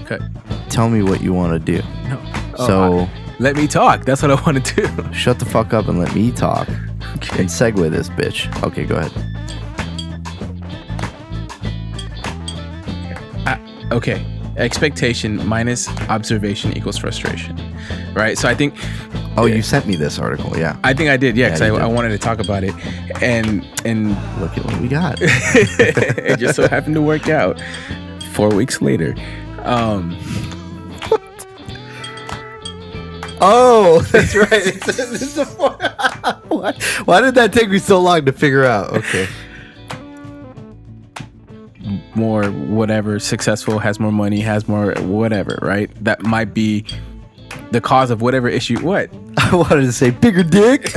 Cut. 0.06 0.21
tell 0.69 0.89
me 0.89 1.02
what 1.02 1.21
you 1.21 1.34
want 1.34 1.54
to 1.54 1.60
do. 1.60 1.82
No. 2.10 2.31
So- 2.65 3.00
I- 3.00 3.10
let 3.39 3.56
me 3.56 3.67
talk. 3.67 4.06
That's 4.06 4.21
what 4.21 4.30
I 4.30 4.36
want 4.45 4.63
to 4.63 4.76
do. 4.88 5.13
Shut 5.13 5.39
the 5.39 5.45
fuck 5.45 5.74
up 5.74 5.88
and 5.88 5.97
let 6.00 6.13
me 6.13 6.32
talk. 6.32 6.69
Okay. 7.15 7.39
And 7.39 7.50
segue 7.50 7.89
this 7.89 8.08
bitch. 8.10 8.47
Okay, 8.63 8.86
go 8.86 8.97
ahead. 8.97 9.12
okay 13.91 14.26
expectation 14.58 15.45
minus 15.45 15.89
observation 16.10 16.71
equals 16.78 16.97
frustration 16.97 17.58
right 18.13 18.38
so 18.38 18.47
i 18.47 18.56
think 18.56 18.74
Oh, 19.38 19.45
you 19.45 19.62
sent 19.62 19.88
me 19.88 19.95
this 19.95 20.19
article. 20.19 20.58
Yeah. 20.58 20.78
i 20.84 20.93
think 20.93 21.10
i 21.10 21.15
did 21.17 21.38
yeah 21.38 21.47
because 21.47 21.62
Yeah, 21.62 21.74
I. 21.74 21.84
I 21.84 21.86
wanted 21.88 22.10
to 22.10 22.17
talk 22.17 22.39
about 22.39 22.63
it 22.65 22.74
and 23.21 23.65
and 23.86 24.10
Look 24.41 24.58
at 24.58 24.65
what 24.65 24.80
we 24.82 24.88
got. 24.89 25.17
it 25.21 26.38
just 26.39 26.56
so 26.56 26.67
happened 26.67 26.95
to 26.95 27.02
work 27.02 27.30
out 27.30 27.62
four 28.34 28.50
weeks 28.54 28.82
later 28.82 29.15
um 29.63 30.17
Oh, 33.41 34.01
that's 34.12 34.36
right. 34.36 34.49
It's, 34.51 34.99
it's 34.99 35.38
a, 35.38 35.45
why, 35.45 36.73
why 37.06 37.21
did 37.21 37.36
that 37.36 37.51
take 37.54 37.69
me 37.69 37.80
so 37.80 37.99
long 37.99 38.25
to 38.25 38.32
figure 38.32 38.63
out? 38.65 38.93
Okay. 38.93 39.27
more 42.15 42.45
whatever 42.45 43.19
successful 43.19 43.80
has 43.80 43.99
more 43.99 44.12
money 44.12 44.39
has 44.41 44.67
more 44.67 44.93
whatever 44.99 45.58
right 45.62 45.89
that 46.04 46.21
might 46.21 46.54
be 46.54 46.86
the 47.71 47.82
cause 47.82 48.12
of 48.12 48.21
whatever 48.21 48.47
issue 48.47 48.80
what 48.82 49.10
I 49.38 49.56
wanted 49.56 49.82
to 49.82 49.91
say 49.91 50.12
bigger 50.12 50.43
dick. 50.43 50.91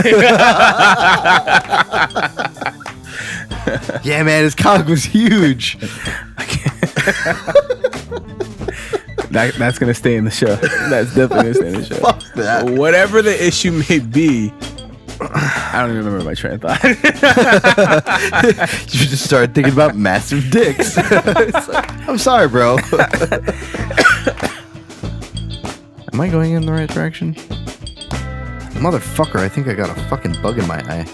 yeah, 4.05 4.23
man, 4.23 4.43
his 4.45 4.55
cock 4.55 4.87
was 4.87 5.05
huge. 5.05 5.79
That, 9.35 9.55
that's 9.59 9.79
gonna 9.79 9.95
stay 9.95 10.17
in 10.17 10.25
the 10.25 10.31
show 10.31 10.57
that's 10.89 11.15
definitely 11.15 11.53
gonna 11.53 11.55
stay 11.55 11.67
in 11.69 11.75
the 11.75 11.85
show 11.85 11.95
Fuck 11.97 12.23
that. 12.35 12.65
whatever 12.65 13.21
the 13.23 13.47
issue 13.47 13.83
may 13.89 13.99
be 13.99 14.53
I 15.21 15.81
don't 15.81 15.91
even 15.91 16.05
remember 16.05 16.25
my 16.25 16.35
train 16.35 16.55
of 16.55 16.61
thought. 16.63 16.83
You 18.93 19.07
just 19.07 19.25
started 19.25 19.55
thinking 19.55 19.73
about 19.73 19.95
massive 19.97 20.51
dicks. 20.51 20.97
Like, 21.25 22.09
I'm 22.09 22.19
sorry, 22.19 22.49
bro. 22.49 22.79
Am 26.13 26.21
I 26.21 26.29
going 26.29 26.53
in 26.53 26.67
the 26.67 26.73
right 26.73 26.89
direction? 26.89 27.35
Motherfucker, 28.75 29.37
I 29.41 29.49
think 29.49 29.69
I 29.69 29.75
got 29.75 29.97
a 29.97 30.01
fucking 30.09 30.41
bug 30.43 30.59
in 30.59 30.67
my 30.67 30.81
eye. 30.89 31.05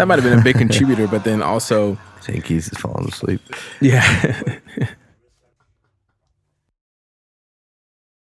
That 0.00 0.06
might 0.06 0.18
have 0.18 0.24
been 0.24 0.38
a 0.38 0.42
big 0.42 0.56
contributor, 0.56 1.06
but 1.06 1.24
then 1.24 1.42
also, 1.42 1.98
St. 2.22 2.42
Keys 2.42 2.72
is 2.72 2.78
falling 2.78 3.08
asleep. 3.08 3.42
yeah. 3.82 4.58